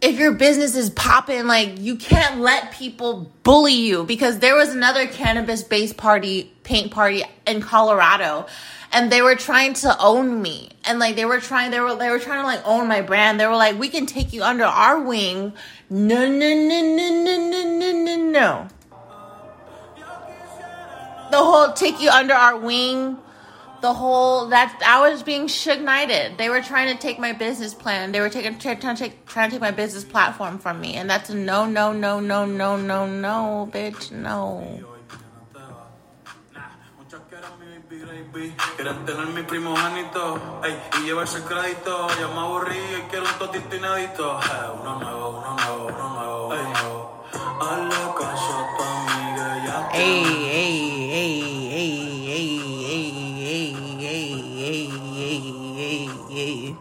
If 0.00 0.18
your 0.18 0.32
business 0.32 0.76
is 0.76 0.90
popping, 0.90 1.46
like, 1.46 1.78
you 1.78 1.96
can't 1.96 2.40
let 2.40 2.72
people 2.72 3.30
bully 3.42 3.74
you. 3.74 4.04
Because 4.04 4.38
there 4.38 4.56
was 4.56 4.74
another 4.74 5.06
cannabis 5.06 5.62
based 5.62 5.96
party, 5.96 6.52
paint 6.62 6.90
party 6.90 7.24
in 7.46 7.60
Colorado 7.60 8.46
and 8.92 9.12
they 9.12 9.22
were 9.22 9.36
trying 9.36 9.74
to 9.74 9.96
own 10.00 10.42
me. 10.42 10.68
And 10.84 10.98
like 10.98 11.14
they 11.14 11.24
were 11.24 11.38
trying 11.38 11.70
they 11.70 11.78
were 11.78 11.94
they 11.94 12.10
were 12.10 12.18
trying 12.18 12.40
to 12.40 12.46
like 12.46 12.66
own 12.66 12.88
my 12.88 13.02
brand. 13.02 13.38
They 13.38 13.46
were 13.46 13.54
like 13.54 13.78
we 13.78 13.88
can 13.88 14.06
take 14.06 14.32
you 14.32 14.42
under 14.42 14.64
our 14.64 15.00
wing. 15.00 15.52
No 15.88 16.28
no 16.28 16.54
no 16.54 16.80
no 16.82 16.98
no 16.98 17.36
no 17.36 17.78
no 17.78 17.92
no 17.92 18.16
no 18.16 18.68
the 21.30 21.36
whole 21.36 21.72
take 21.72 22.00
you 22.00 22.10
under 22.10 22.34
our 22.34 22.56
wing 22.56 23.16
the 23.80 23.92
whole 23.92 24.48
that 24.48 24.78
I 24.86 25.00
was 25.00 25.22
being 25.22 25.46
Suge 25.46 25.82
Knighted. 25.82 26.38
They 26.38 26.48
were 26.48 26.60
trying 26.60 26.94
to 26.94 27.00
take 27.00 27.18
my 27.18 27.32
business 27.32 27.74
plan. 27.74 28.12
They 28.12 28.20
were 28.20 28.30
taking 28.30 28.58
trying 28.58 28.78
to 28.78 28.94
take 28.96 29.26
trying 29.26 29.50
to 29.50 29.54
take 29.54 29.60
my 29.60 29.70
business 29.70 30.04
platform 30.04 30.58
from 30.58 30.80
me, 30.80 30.96
and 30.96 31.08
that's 31.08 31.30
a 31.30 31.34
no, 31.34 31.66
no, 31.66 31.92
no, 31.92 32.20
no, 32.20 32.46
no, 32.46 32.76
no, 32.76 33.06
no, 33.06 33.68
bitch, 33.72 34.12
no. 34.12 34.86
Quieren 38.76 39.04
tener 39.04 39.26
mi 39.34 39.42
primogénito 39.42 40.62
ey, 40.64 40.74
y 41.00 41.06
llevarse 41.06 41.38
el 41.38 41.44
crédito. 41.44 42.08
Ya 42.18 42.28
me 42.28 42.40
aburrí 42.40 42.78
y 42.78 43.02
quiero 43.10 43.26
un 43.26 43.38
totito 43.38 43.76
inédito. 43.76 44.40
Eh, 44.40 44.80
uno 44.80 44.98
nuevo, 45.00 45.28
uno 45.38 45.56
nuevo, 45.56 45.86
uno 45.86 46.08
nuevo, 46.14 46.54
ey. 46.54 46.72
Tu 47.60 48.82
amiga, 48.82 49.46
ya 49.64 49.88
ey, 49.92 50.24
ey, 50.48 51.10
ey, 51.12 51.72
ey, 51.72 52.09
tiene. 56.40 56.78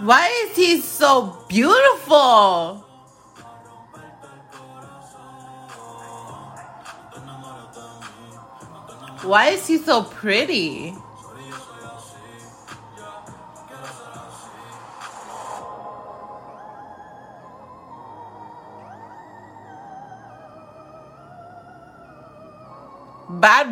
Why 0.00 0.28
is 0.44 0.56
he 0.56 0.80
so 0.80 1.36
beautiful? 1.48 2.84
Why 9.22 9.48
is 9.48 9.66
he 9.66 9.78
so 9.78 10.04
pretty? 10.04 10.94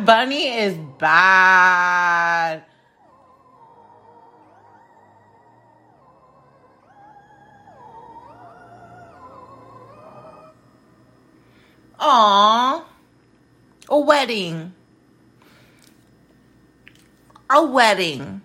Bunny 0.07 0.47
is 0.57 0.77
bad. 0.97 2.63
Aww. 11.99 12.85
A 13.89 13.99
wedding. 13.99 14.71
A 17.49 17.65
wedding. 17.65 18.41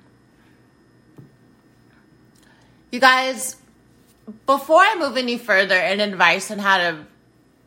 You 2.90 2.98
guys, 2.98 3.54
before 4.46 4.80
I 4.80 4.96
move 4.98 5.16
any 5.16 5.38
further 5.38 5.76
in 5.76 6.00
advice 6.00 6.50
on 6.50 6.58
how 6.58 6.78
to 6.78 7.06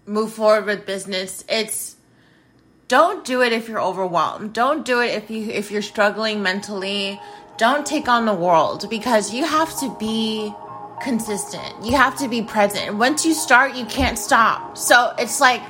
move 0.05 0.33
forward 0.33 0.65
with 0.65 0.85
business, 0.85 1.45
it's 1.47 1.94
don't 2.87 3.25
do 3.25 3.41
it 3.41 3.51
if 3.51 3.67
you're 3.67 3.81
overwhelmed. 3.81 4.53
Don't 4.53 4.85
do 4.85 5.01
it 5.01 5.13
if 5.15 5.31
you 5.31 5.49
if 5.49 5.71
you're 5.71 5.81
struggling 5.81 6.43
mentally. 6.43 7.19
Don't 7.57 7.85
take 7.85 8.07
on 8.07 8.25
the 8.25 8.33
world 8.33 8.89
because 8.89 9.33
you 9.33 9.45
have 9.45 9.77
to 9.79 9.95
be 9.97 10.53
consistent. 11.01 11.83
You 11.83 11.95
have 11.95 12.17
to 12.19 12.27
be 12.27 12.41
present. 12.41 12.97
Once 12.97 13.25
you 13.25 13.33
start, 13.33 13.75
you 13.75 13.85
can't 13.85 14.19
stop. 14.19 14.77
So 14.77 15.13
it's 15.17 15.39
like 15.41 15.61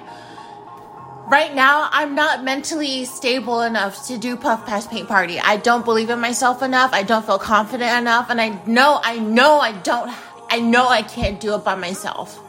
right 1.28 1.54
now 1.56 1.90
I'm 1.92 2.16
not 2.16 2.44
mentally 2.44 3.06
stable 3.06 3.62
enough 3.62 4.08
to 4.08 4.18
do 4.18 4.36
Puff 4.36 4.66
Pass 4.66 4.86
Paint 4.88 5.08
Party. 5.08 5.40
I 5.40 5.58
don't 5.58 5.86
believe 5.86 6.10
in 6.10 6.20
myself 6.20 6.62
enough. 6.62 6.92
I 6.94 7.04
don't 7.04 7.26
feel 7.26 7.40
confident 7.40 7.98
enough 7.98 8.30
and 8.30 8.42
I 8.42 8.62
know 8.66 9.00
I 9.04 9.20
know 9.20 9.60
I 9.60 9.72
don't 9.72 10.14
I 10.50 10.60
know 10.60 10.88
I 10.88 11.02
can't 11.02 11.40
do 11.40 11.56
it 11.56 11.64
by 11.64 11.76
myself. 11.76 12.45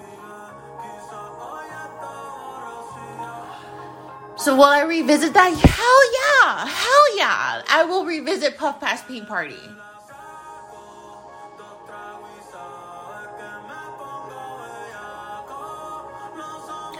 So 4.39 4.55
will 4.55 4.65
I 4.65 4.83
revisit 4.83 5.33
that? 5.33 5.53
Hell 5.53 6.13
yeah. 6.13 6.67
Hell 6.67 7.17
yeah. 7.17 7.63
I 7.69 7.85
will 7.85 8.05
revisit 8.05 8.59
Puff 8.59 8.81
Pass 8.81 9.03
Paint 9.05 9.27
Party. 9.27 9.57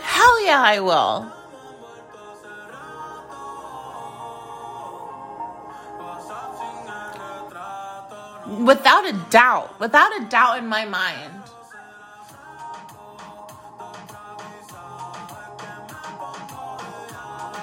Hell 0.01 0.45
yeah, 0.45 0.61
I 0.61 0.79
will. 0.79 1.31
Without 8.65 9.05
a 9.05 9.13
doubt, 9.29 9.79
without 9.79 10.21
a 10.21 10.25
doubt 10.25 10.57
in 10.57 10.67
my 10.67 10.85
mind. 10.85 11.36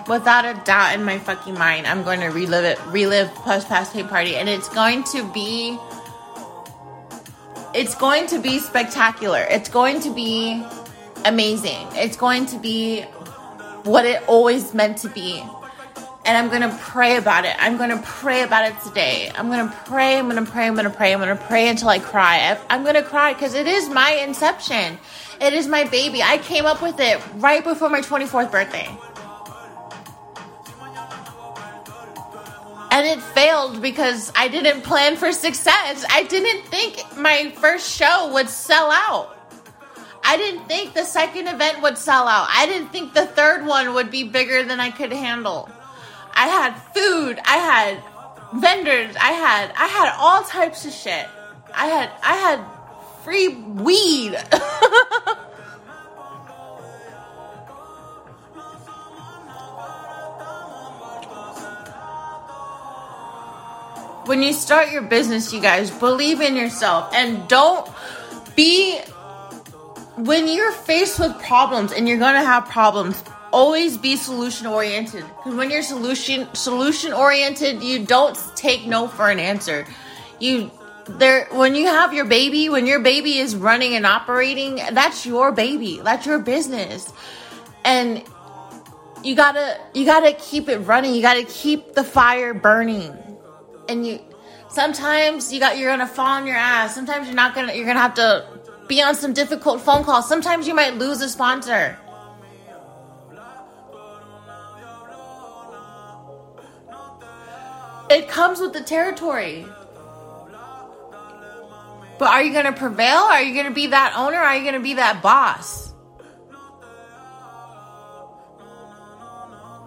Without 0.08 0.44
a 0.44 0.60
doubt 0.64 0.94
in 0.94 1.02
my 1.04 1.18
fucking 1.18 1.54
mind, 1.54 1.86
I'm 1.86 2.02
going 2.02 2.20
to 2.20 2.26
relive 2.26 2.64
it, 2.64 2.78
relive 2.88 3.34
Puff 3.36 3.66
Pass 3.66 3.90
Paint 3.90 4.10
Party, 4.10 4.36
and 4.36 4.48
it's 4.48 4.68
going 4.68 5.02
to 5.04 5.30
be, 5.32 5.78
it's 7.74 7.94
going 7.94 8.26
to 8.26 8.38
be 8.38 8.58
spectacular. 8.58 9.46
It's 9.48 9.70
going 9.70 10.00
to 10.00 10.14
be 10.14 10.62
amazing. 11.24 11.86
It's 11.92 12.18
going 12.18 12.44
to 12.46 12.58
be 12.58 13.02
what 13.84 14.04
it 14.04 14.22
always 14.28 14.74
meant 14.74 14.98
to 14.98 15.08
be. 15.08 15.42
And 16.26 16.38
I'm 16.38 16.50
to 16.60 16.76
pray 16.80 17.16
about 17.16 17.44
it. 17.44 17.54
I'm 17.58 17.76
to 17.76 18.00
pray 18.02 18.42
about 18.42 18.70
it 18.70 18.80
today. 18.80 19.30
I'm 19.34 19.50
to 19.50 19.74
pray. 19.84 20.18
I'm 20.18 20.30
to 20.30 20.42
pray. 20.50 20.66
I'm 20.66 20.76
to 20.76 20.90
pray. 20.90 21.12
I'm 21.12 21.20
to 21.20 21.36
pray 21.36 21.68
until 21.68 21.88
I 21.90 21.98
cry. 21.98 22.58
I'm 22.70 22.84
to 22.84 23.02
cry 23.02 23.34
because 23.34 23.54
it 23.54 23.66
is 23.66 23.90
my 23.90 24.10
inception. 24.12 24.98
It 25.40 25.52
is 25.52 25.66
my 25.66 25.84
baby. 25.84 26.22
I 26.22 26.38
came 26.38 26.64
up 26.64 26.80
with 26.80 26.98
it 26.98 27.20
right 27.36 27.62
before 27.62 27.90
my 27.90 28.00
24th 28.00 28.50
birthday. 28.50 28.96
And 32.94 33.08
it 33.08 33.20
failed 33.20 33.82
because 33.82 34.30
I 34.36 34.46
didn't 34.46 34.82
plan 34.82 35.16
for 35.16 35.32
success. 35.32 36.04
I 36.08 36.22
didn't 36.22 36.64
think 36.66 37.18
my 37.18 37.50
first 37.56 37.90
show 37.90 38.32
would 38.34 38.48
sell 38.48 38.88
out. 38.88 39.36
I 40.22 40.36
didn't 40.36 40.68
think 40.68 40.94
the 40.94 41.02
second 41.02 41.48
event 41.48 41.82
would 41.82 41.98
sell 41.98 42.28
out. 42.28 42.46
I 42.50 42.66
didn't 42.66 42.90
think 42.90 43.12
the 43.12 43.26
third 43.26 43.66
one 43.66 43.94
would 43.94 44.12
be 44.12 44.22
bigger 44.22 44.62
than 44.62 44.78
I 44.78 44.92
could 44.92 45.12
handle. 45.12 45.68
I 46.34 46.46
had 46.46 46.74
food, 46.94 47.40
I 47.44 47.56
had 47.56 48.60
vendors, 48.60 49.16
I 49.16 49.32
had 49.32 49.72
I 49.76 49.88
had 49.88 50.14
all 50.16 50.44
types 50.44 50.86
of 50.86 50.92
shit. 50.92 51.26
I 51.74 51.86
had 51.86 52.10
I 52.22 52.36
had 52.36 52.60
free 53.24 53.48
weed. 53.48 54.34
when 64.34 64.42
you 64.42 64.52
start 64.52 64.90
your 64.90 65.02
business, 65.02 65.52
you 65.52 65.60
guys, 65.60 65.92
believe 65.92 66.40
in 66.40 66.56
yourself 66.56 67.08
and 67.14 67.46
don't 67.46 67.88
be 68.56 68.98
when 70.16 70.48
you're 70.48 70.72
faced 70.72 71.20
with 71.20 71.40
problems 71.40 71.92
and 71.92 72.08
you're 72.08 72.18
going 72.18 72.34
to 72.34 72.44
have 72.44 72.64
problems 72.68 73.22
always 73.52 73.96
be 73.96 74.16
solution 74.16 74.66
oriented. 74.66 75.24
Because 75.36 75.54
when 75.54 75.70
you're 75.70 75.82
solution 75.84 76.52
solution 76.52 77.12
oriented 77.12 77.80
you 77.80 78.04
don't 78.04 78.36
take 78.56 78.86
no 78.86 79.06
for 79.06 79.30
an 79.30 79.38
answer. 79.38 79.86
You 80.40 80.72
there 81.06 81.46
when 81.52 81.76
you 81.76 81.86
have 81.86 82.12
your 82.12 82.24
baby 82.24 82.68
when 82.68 82.88
your 82.88 82.98
baby 82.98 83.38
is 83.38 83.54
running 83.54 83.94
and 83.94 84.04
operating 84.04 84.80
that's 84.90 85.24
your 85.24 85.52
baby 85.52 86.00
that's 86.02 86.26
your 86.26 86.40
business. 86.40 87.12
And 87.84 88.20
you 89.22 89.36
gotta 89.36 89.78
you 89.94 90.04
gotta 90.04 90.32
keep 90.32 90.68
it 90.68 90.78
running 90.78 91.14
you 91.14 91.22
gotta 91.22 91.44
keep 91.44 91.94
the 91.94 92.02
fire 92.02 92.52
burning 92.52 93.16
and 93.88 94.06
you 94.06 94.20
sometimes 94.68 95.52
you 95.52 95.60
got 95.60 95.78
you're 95.78 95.90
gonna 95.90 96.06
fall 96.06 96.26
on 96.26 96.46
your 96.46 96.56
ass 96.56 96.94
sometimes 96.94 97.26
you're 97.26 97.36
not 97.36 97.54
gonna 97.54 97.72
you're 97.72 97.86
gonna 97.86 97.98
have 97.98 98.14
to 98.14 98.46
be 98.88 99.02
on 99.02 99.14
some 99.14 99.32
difficult 99.32 99.80
phone 99.80 100.04
calls 100.04 100.28
sometimes 100.28 100.66
you 100.66 100.74
might 100.74 100.94
lose 100.94 101.20
a 101.20 101.28
sponsor 101.28 101.98
It 108.10 108.28
comes 108.28 108.60
with 108.60 108.72
the 108.72 108.82
territory. 108.82 109.66
But 112.18 112.28
are 112.28 112.42
you 112.42 112.52
going 112.52 112.66
to 112.66 112.72
prevail? 112.72 113.16
Are 113.16 113.42
you 113.42 113.54
going 113.54 113.66
to 113.66 113.74
be 113.74 113.88
that 113.88 114.14
owner? 114.16 114.36
Are 114.36 114.56
you 114.56 114.62
going 114.62 114.74
to 114.74 114.80
be 114.80 114.94
that 114.94 115.22
boss? 115.22 115.93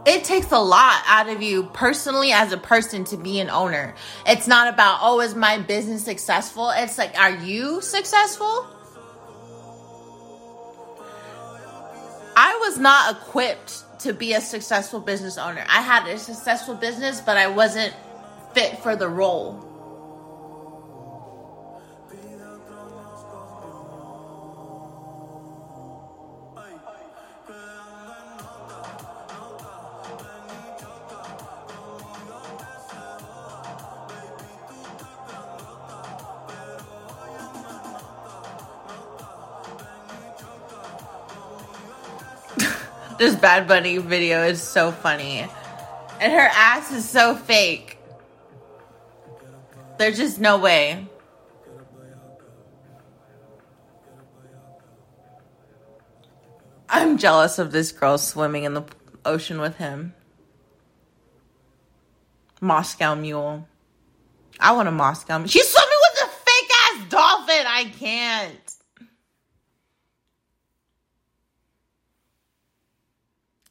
It 0.07 0.23
takes 0.23 0.53
a 0.53 0.57
lot 0.57 1.03
out 1.05 1.27
of 1.27 1.41
you 1.41 1.63
personally 1.73 2.31
as 2.31 2.53
a 2.53 2.57
person 2.57 3.03
to 3.05 3.17
be 3.17 3.41
an 3.41 3.49
owner. 3.49 3.93
It's 4.25 4.47
not 4.47 4.73
about, 4.73 4.99
oh, 5.01 5.19
is 5.19 5.35
my 5.35 5.59
business 5.59 6.05
successful? 6.05 6.69
It's 6.69 6.97
like, 6.97 7.19
are 7.19 7.35
you 7.35 7.81
successful? 7.81 8.65
I 12.37 12.57
was 12.61 12.77
not 12.77 13.17
equipped 13.17 13.83
to 13.99 14.13
be 14.13 14.31
a 14.31 14.39
successful 14.39 15.01
business 15.01 15.37
owner. 15.37 15.65
I 15.67 15.81
had 15.81 16.07
a 16.07 16.17
successful 16.17 16.75
business, 16.75 17.19
but 17.19 17.35
I 17.35 17.47
wasn't 17.47 17.93
fit 18.53 18.79
for 18.79 18.95
the 18.95 19.09
role. 19.09 19.66
This 43.17 43.36
Bad 43.36 43.67
Bunny 43.67 43.97
video 43.97 44.43
is 44.43 44.62
so 44.62 44.91
funny. 44.91 45.47
And 46.19 46.34
her 46.34 46.49
ass 46.51 46.91
is 46.91 47.08
so 47.08 47.36
fake. 47.36 47.97
There's 49.97 50.17
just 50.17 50.39
no 50.39 50.58
way. 50.58 51.08
I'm 56.89 57.17
jealous 57.17 57.60
of 57.60 57.71
this 57.71 57.91
girl 57.91 58.17
swimming 58.17 58.63
in 58.63 58.73
the 58.73 58.84
ocean 59.25 59.60
with 59.60 59.75
him. 59.77 60.13
Moscow 62.62 63.15
mule. 63.15 63.67
I 64.60 64.71
want 64.71 64.88
a 64.88 64.91
Moscow. 64.91 65.45
She's 65.45 65.67
swimming 65.67 65.89
with 66.12 66.23
a 66.23 66.27
fake 66.27 66.71
ass 66.86 67.10
dolphin. 67.10 67.65
I 67.67 67.84
can't. 67.99 68.73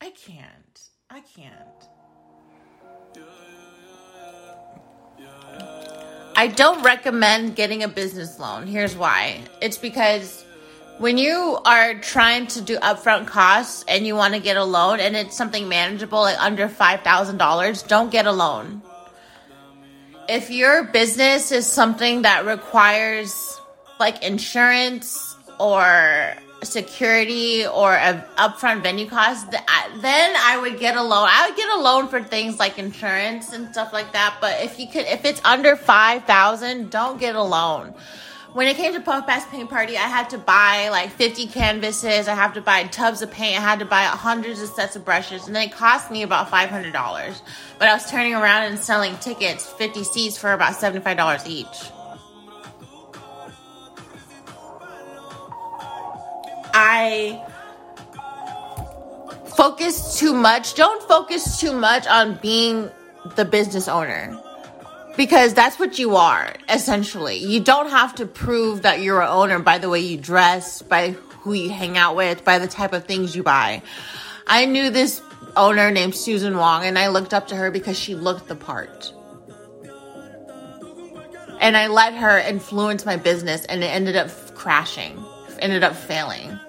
I 0.00 0.05
can't. 0.24 0.80
I 1.10 1.20
can't. 1.20 1.88
I 6.36 6.48
don't 6.48 6.82
recommend 6.82 7.56
getting 7.56 7.82
a 7.82 7.88
business 7.88 8.38
loan. 8.38 8.66
Here's 8.66 8.96
why. 8.96 9.40
It's 9.62 9.78
because 9.78 10.44
when 10.98 11.18
you 11.18 11.58
are 11.64 11.94
trying 11.94 12.46
to 12.48 12.60
do 12.60 12.78
upfront 12.78 13.26
costs 13.26 13.84
and 13.88 14.06
you 14.06 14.14
want 14.14 14.34
to 14.34 14.40
get 14.40 14.56
a 14.56 14.64
loan 14.64 15.00
and 15.00 15.16
it's 15.16 15.36
something 15.36 15.68
manageable 15.68 16.20
like 16.20 16.38
under 16.38 16.68
$5,000, 16.68 17.88
don't 17.88 18.10
get 18.10 18.26
a 18.26 18.32
loan. 18.32 18.82
If 20.28 20.50
your 20.50 20.84
business 20.84 21.52
is 21.52 21.66
something 21.66 22.22
that 22.22 22.44
requires 22.44 23.60
like 23.98 24.22
insurance 24.22 25.36
or 25.58 26.36
security 26.62 27.66
or 27.66 27.94
a 27.94 28.24
upfront 28.36 28.82
venue 28.82 29.08
cost, 29.08 29.50
then 29.50 30.34
I 30.36 30.58
would 30.60 30.78
get 30.78 30.96
a 30.96 31.02
loan. 31.02 31.28
I 31.30 31.48
would 31.48 31.56
get 31.56 31.68
a 31.68 31.80
loan 31.80 32.08
for 32.08 32.22
things 32.22 32.58
like 32.58 32.78
insurance 32.78 33.52
and 33.52 33.68
stuff 33.70 33.92
like 33.92 34.12
that. 34.12 34.38
But 34.40 34.62
if 34.62 34.78
you 34.78 34.86
could, 34.86 35.06
if 35.06 35.24
it's 35.24 35.40
under 35.44 35.76
five 35.76 36.24
thousand, 36.24 36.90
don't 36.90 37.18
get 37.18 37.36
a 37.36 37.42
loan. 37.42 37.94
When 38.52 38.68
it 38.68 38.78
came 38.78 38.94
to 38.94 39.00
Puff 39.00 39.26
Pass 39.26 39.44
Paint 39.50 39.68
Party, 39.68 39.98
I 39.98 40.08
had 40.08 40.30
to 40.30 40.38
buy 40.38 40.88
like 40.88 41.10
50 41.10 41.48
canvases. 41.48 42.26
I 42.26 42.34
have 42.34 42.54
to 42.54 42.62
buy 42.62 42.84
tubs 42.84 43.20
of 43.20 43.30
paint. 43.30 43.58
I 43.58 43.60
had 43.60 43.80
to 43.80 43.84
buy 43.84 44.04
hundreds 44.04 44.62
of 44.62 44.70
sets 44.70 44.96
of 44.96 45.04
brushes, 45.04 45.46
and 45.46 45.54
then 45.54 45.68
it 45.68 45.72
cost 45.72 46.10
me 46.10 46.22
about 46.22 46.50
$500. 46.50 47.42
But 47.78 47.88
I 47.88 47.92
was 47.92 48.10
turning 48.10 48.34
around 48.34 48.62
and 48.62 48.78
selling 48.78 49.14
tickets, 49.18 49.66
50 49.66 50.04
seats, 50.04 50.38
for 50.38 50.54
about 50.54 50.72
$75 50.72 51.46
each. 51.46 51.66
I 56.78 57.42
focus 59.56 60.18
too 60.18 60.34
much. 60.34 60.74
Don't 60.74 61.02
focus 61.08 61.58
too 61.58 61.72
much 61.72 62.06
on 62.06 62.34
being 62.42 62.90
the 63.34 63.46
business 63.46 63.88
owner 63.88 64.38
because 65.16 65.54
that's 65.54 65.78
what 65.78 65.98
you 65.98 66.16
are 66.16 66.54
essentially. 66.68 67.38
You 67.38 67.60
don't 67.60 67.88
have 67.88 68.14
to 68.16 68.26
prove 68.26 68.82
that 68.82 69.00
you're 69.00 69.22
an 69.22 69.28
owner 69.28 69.58
by 69.58 69.78
the 69.78 69.88
way 69.88 70.00
you 70.00 70.18
dress, 70.18 70.82
by 70.82 71.12
who 71.40 71.54
you 71.54 71.70
hang 71.70 71.96
out 71.96 72.14
with, 72.14 72.44
by 72.44 72.58
the 72.58 72.68
type 72.68 72.92
of 72.92 73.06
things 73.06 73.34
you 73.34 73.42
buy. 73.42 73.80
I 74.46 74.66
knew 74.66 74.90
this 74.90 75.22
owner 75.56 75.90
named 75.90 76.14
Susan 76.14 76.58
Wong 76.58 76.84
and 76.84 76.98
I 76.98 77.08
looked 77.08 77.32
up 77.32 77.48
to 77.48 77.56
her 77.56 77.70
because 77.70 77.98
she 77.98 78.14
looked 78.14 78.48
the 78.48 78.54
part. 78.54 79.14
And 81.58 81.74
I 81.74 81.86
let 81.86 82.12
her 82.12 82.38
influence 82.38 83.06
my 83.06 83.16
business 83.16 83.64
and 83.64 83.82
it 83.82 83.86
ended 83.86 84.14
up 84.14 84.28
crashing, 84.54 85.24
ended 85.58 85.82
up 85.82 85.96
failing. 85.96 86.60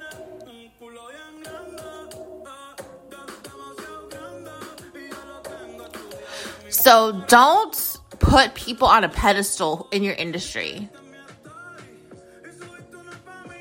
So 6.70 7.24
don't 7.28 7.98
put 8.20 8.54
people 8.54 8.88
on 8.88 9.04
a 9.04 9.10
pedestal 9.10 9.88
in 9.92 10.04
your 10.04 10.14
industry. 10.14 10.90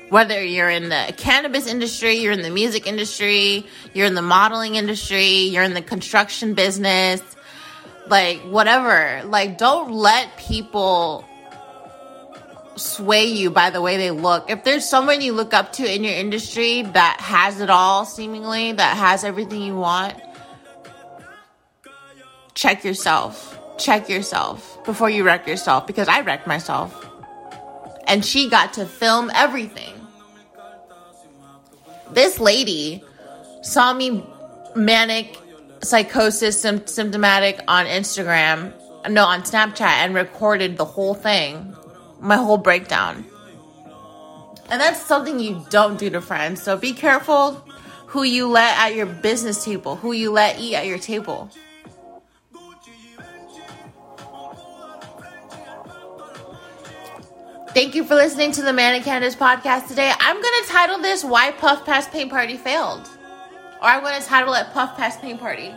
Whether 0.09 0.41
you're 0.43 0.69
in 0.69 0.89
the 0.89 1.13
cannabis 1.17 1.67
industry, 1.67 2.15
you're 2.15 2.31
in 2.31 2.41
the 2.41 2.49
music 2.49 2.87
industry, 2.87 3.65
you're 3.93 4.05
in 4.05 4.15
the 4.15 4.21
modeling 4.21 4.75
industry, 4.75 5.25
you're 5.25 5.63
in 5.63 5.73
the 5.73 5.81
construction 5.81 6.53
business, 6.53 7.21
like 8.07 8.39
whatever. 8.41 9.21
Like, 9.25 9.57
don't 9.57 9.91
let 9.91 10.37
people 10.37 11.25
sway 12.77 13.25
you 13.25 13.49
by 13.49 13.69
the 13.69 13.81
way 13.81 13.97
they 13.97 14.11
look. 14.11 14.49
If 14.49 14.63
there's 14.63 14.87
someone 14.87 15.19
you 15.21 15.33
look 15.33 15.53
up 15.53 15.73
to 15.73 15.93
in 15.93 16.03
your 16.03 16.13
industry 16.13 16.83
that 16.83 17.19
has 17.19 17.59
it 17.59 17.69
all, 17.69 18.05
seemingly, 18.05 18.71
that 18.71 18.95
has 18.95 19.23
everything 19.23 19.61
you 19.61 19.75
want, 19.75 20.15
check 22.57 22.83
yourself. 22.83 23.53
Check 23.77 24.09
yourself 24.09 24.83
before 24.83 25.09
you 25.09 25.23
wreck 25.23 25.47
yourself 25.47 25.85
because 25.85 26.07
I 26.07 26.21
wrecked 26.21 26.47
myself. 26.47 27.05
And 28.07 28.25
she 28.25 28.49
got 28.49 28.73
to 28.73 28.85
film 28.85 29.31
everything. 29.35 29.93
This 32.11 32.39
lady 32.39 33.03
saw 33.61 33.93
me 33.93 34.25
manic 34.75 35.37
psychosis 35.83 36.59
sim- 36.59 36.87
symptomatic 36.87 37.61
on 37.67 37.85
Instagram, 37.85 38.73
no, 39.07 39.25
on 39.25 39.43
Snapchat, 39.43 39.81
and 39.81 40.15
recorded 40.15 40.77
the 40.77 40.85
whole 40.85 41.13
thing, 41.13 41.75
my 42.19 42.37
whole 42.37 42.57
breakdown. 42.57 43.23
And 44.69 44.81
that's 44.81 45.01
something 45.01 45.39
you 45.39 45.63
don't 45.69 45.99
do 45.99 46.09
to 46.09 46.21
friends. 46.21 46.63
So 46.63 46.75
be 46.75 46.93
careful 46.93 47.53
who 48.07 48.23
you 48.23 48.47
let 48.47 48.77
at 48.79 48.95
your 48.95 49.05
business 49.05 49.63
table, 49.63 49.97
who 49.97 50.13
you 50.13 50.31
let 50.31 50.59
eat 50.59 50.75
at 50.75 50.87
your 50.87 50.97
table. 50.97 51.51
Thank 57.77 57.93
you 57.93 58.03
for 58.03 58.15
listening 58.15 58.51
to 58.53 58.63
the 58.63 58.73
Manic 58.73 59.03
Candice 59.03 59.37
podcast 59.37 59.87
today. 59.87 60.11
I'm 60.19 60.41
going 60.41 60.53
to 60.63 60.67
title 60.67 60.97
this 60.97 61.23
Why 61.23 61.51
Puff 61.51 61.85
Pass 61.85 62.07
Paint 62.07 62.31
Party 62.31 62.57
Failed. 62.57 63.07
Or 63.79 63.87
I'm 63.87 64.01
going 64.01 64.19
to 64.19 64.27
title 64.27 64.55
it 64.55 64.65
Puff 64.73 64.97
Pass 64.97 65.15
Paint 65.19 65.39
Party. 65.39 65.71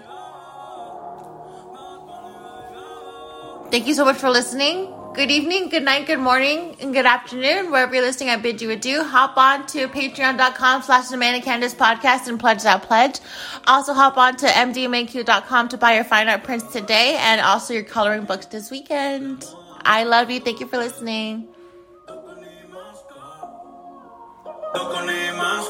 Thank 3.70 3.86
you 3.86 3.92
so 3.92 4.06
much 4.06 4.16
for 4.16 4.30
listening. 4.30 4.90
Good 5.12 5.30
evening, 5.30 5.68
good 5.68 5.82
night, 5.82 6.06
good 6.06 6.20
morning, 6.20 6.74
and 6.80 6.94
good 6.94 7.04
afternoon. 7.04 7.70
Wherever 7.70 7.94
you're 7.94 8.02
listening, 8.02 8.30
I 8.30 8.36
bid 8.36 8.62
you 8.62 8.70
adieu. 8.70 9.04
Hop 9.04 9.36
on 9.36 9.66
to 9.66 9.86
patreon.com 9.88 10.80
slash 10.80 11.08
the 11.08 11.18
Manic 11.18 11.44
Candice 11.44 11.76
podcast 11.76 12.28
and 12.28 12.40
pledge 12.40 12.62
that 12.62 12.82
pledge. 12.82 13.20
Also 13.66 13.92
hop 13.92 14.16
on 14.16 14.36
to 14.36 14.46
mdmaq.com 14.46 15.68
to 15.68 15.76
buy 15.76 15.96
your 15.96 16.04
fine 16.04 16.30
art 16.30 16.44
prints 16.44 16.72
today 16.72 17.18
and 17.20 17.42
also 17.42 17.74
your 17.74 17.82
coloring 17.82 18.24
books 18.24 18.46
this 18.46 18.70
weekend. 18.70 19.44
I 19.82 20.04
love 20.04 20.30
you. 20.30 20.40
Thank 20.40 20.60
you 20.60 20.66
for 20.66 20.78
listening. 20.78 21.48
Toco 24.72 25.02
ni 25.02 25.12
e 25.12 25.32
más 25.32 25.66